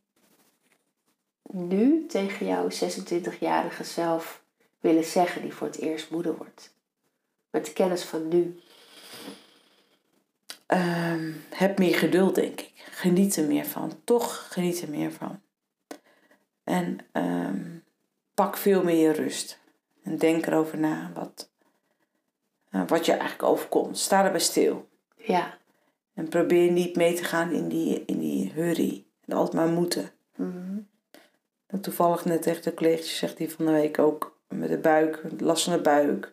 [1.42, 4.42] nu tegen jouw 26-jarige zelf
[4.80, 6.74] willen zeggen die voor het eerst moeder wordt?
[7.50, 8.60] Met de kennis van nu.
[10.66, 12.77] Ehm, heb meer geduld, denk ik.
[12.98, 13.92] Geniet er meer van.
[14.04, 15.40] Toch geniet er meer van.
[16.64, 17.78] En ehm,
[18.34, 19.58] pak veel meer je rust.
[20.02, 21.50] En denk erover na wat,
[22.70, 23.98] eh, wat je eigenlijk overkomt.
[23.98, 24.88] Sta erbij stil.
[25.16, 25.58] Ja.
[26.14, 29.04] En probeer niet mee te gaan in die, in die hurry.
[29.24, 30.10] En altijd maar moeten.
[30.36, 30.78] Mhm.
[31.66, 35.22] En toevallig net tegen de collega's zegt die van de week ook met de buik,
[35.38, 36.32] last van de buik.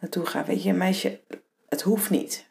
[0.00, 0.44] Naartoe gaan.
[0.44, 1.20] Weet je, meisje,
[1.68, 2.50] het hoeft niet.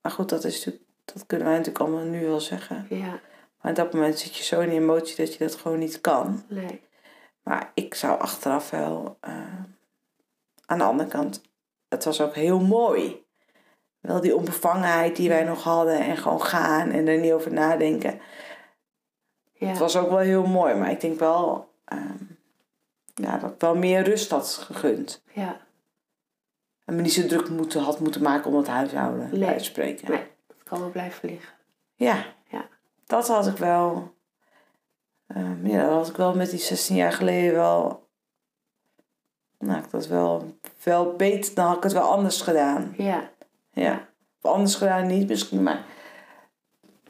[0.00, 2.86] Maar goed, dat, is natuurlijk, dat kunnen wij natuurlijk allemaal nu wel zeggen.
[2.90, 3.20] Ja.
[3.60, 6.00] Maar op dat moment zit je zo in die emotie dat je dat gewoon niet
[6.00, 6.44] kan.
[6.48, 6.82] Nee.
[7.42, 9.16] Maar ik zou achteraf wel.
[9.20, 9.32] eh,
[10.66, 11.42] aan de andere kant,
[11.88, 13.24] het was ook heel mooi.
[14.00, 18.20] wel die onbevangenheid die wij nog hadden en gewoon gaan en er niet over nadenken.
[19.52, 19.66] Ja.
[19.68, 22.24] Het was ook wel heel mooi, maar ik denk wel ehm,
[23.14, 25.22] ja, dat ik wel meer rust had gegund.
[25.32, 25.60] ja.
[26.84, 29.48] En me niet zo druk moeten, had moeten maken om het huishouden Nee.
[29.48, 30.10] uit te spreken.
[30.10, 30.26] Nee,
[30.66, 31.54] kan wel blijven liggen.
[31.94, 32.68] Ja, Ja.
[33.06, 34.14] dat had ik wel.
[35.26, 38.08] ehm, ja, dat had ik wel met die 16 jaar geleden wel.
[39.58, 42.94] Nou, ik dat wel, wel beter, dan had ik het wel anders gedaan.
[42.96, 43.30] Ja.
[43.72, 44.08] Ja.
[44.42, 45.84] Of anders gedaan niet misschien, maar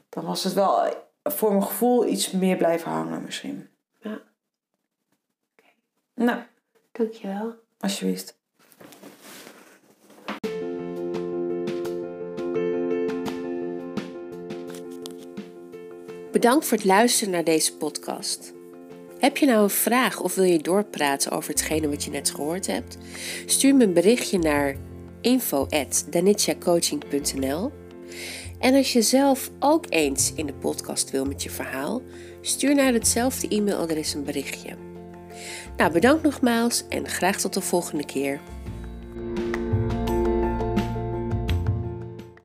[0.08, 3.70] dan was het wel voor mijn gevoel iets meer blijven hangen misschien.
[3.98, 4.20] Ja.
[6.14, 6.42] Nou,
[6.92, 7.54] Dankjewel.
[7.78, 8.38] alsjeblieft.
[16.46, 18.52] Bedankt voor het luisteren naar deze podcast.
[19.18, 22.66] Heb je nou een vraag of wil je doorpraten over hetgene wat je net gehoord
[22.66, 22.96] hebt?
[23.46, 24.76] Stuur me een berichtje naar
[25.20, 27.72] info@danitjacoaching.nl.
[28.58, 32.02] En als je zelf ook eens in de podcast wil met je verhaal,
[32.40, 34.76] stuur naar hetzelfde e-mailadres een berichtje.
[35.76, 38.40] Nou, bedankt nogmaals en graag tot de volgende keer.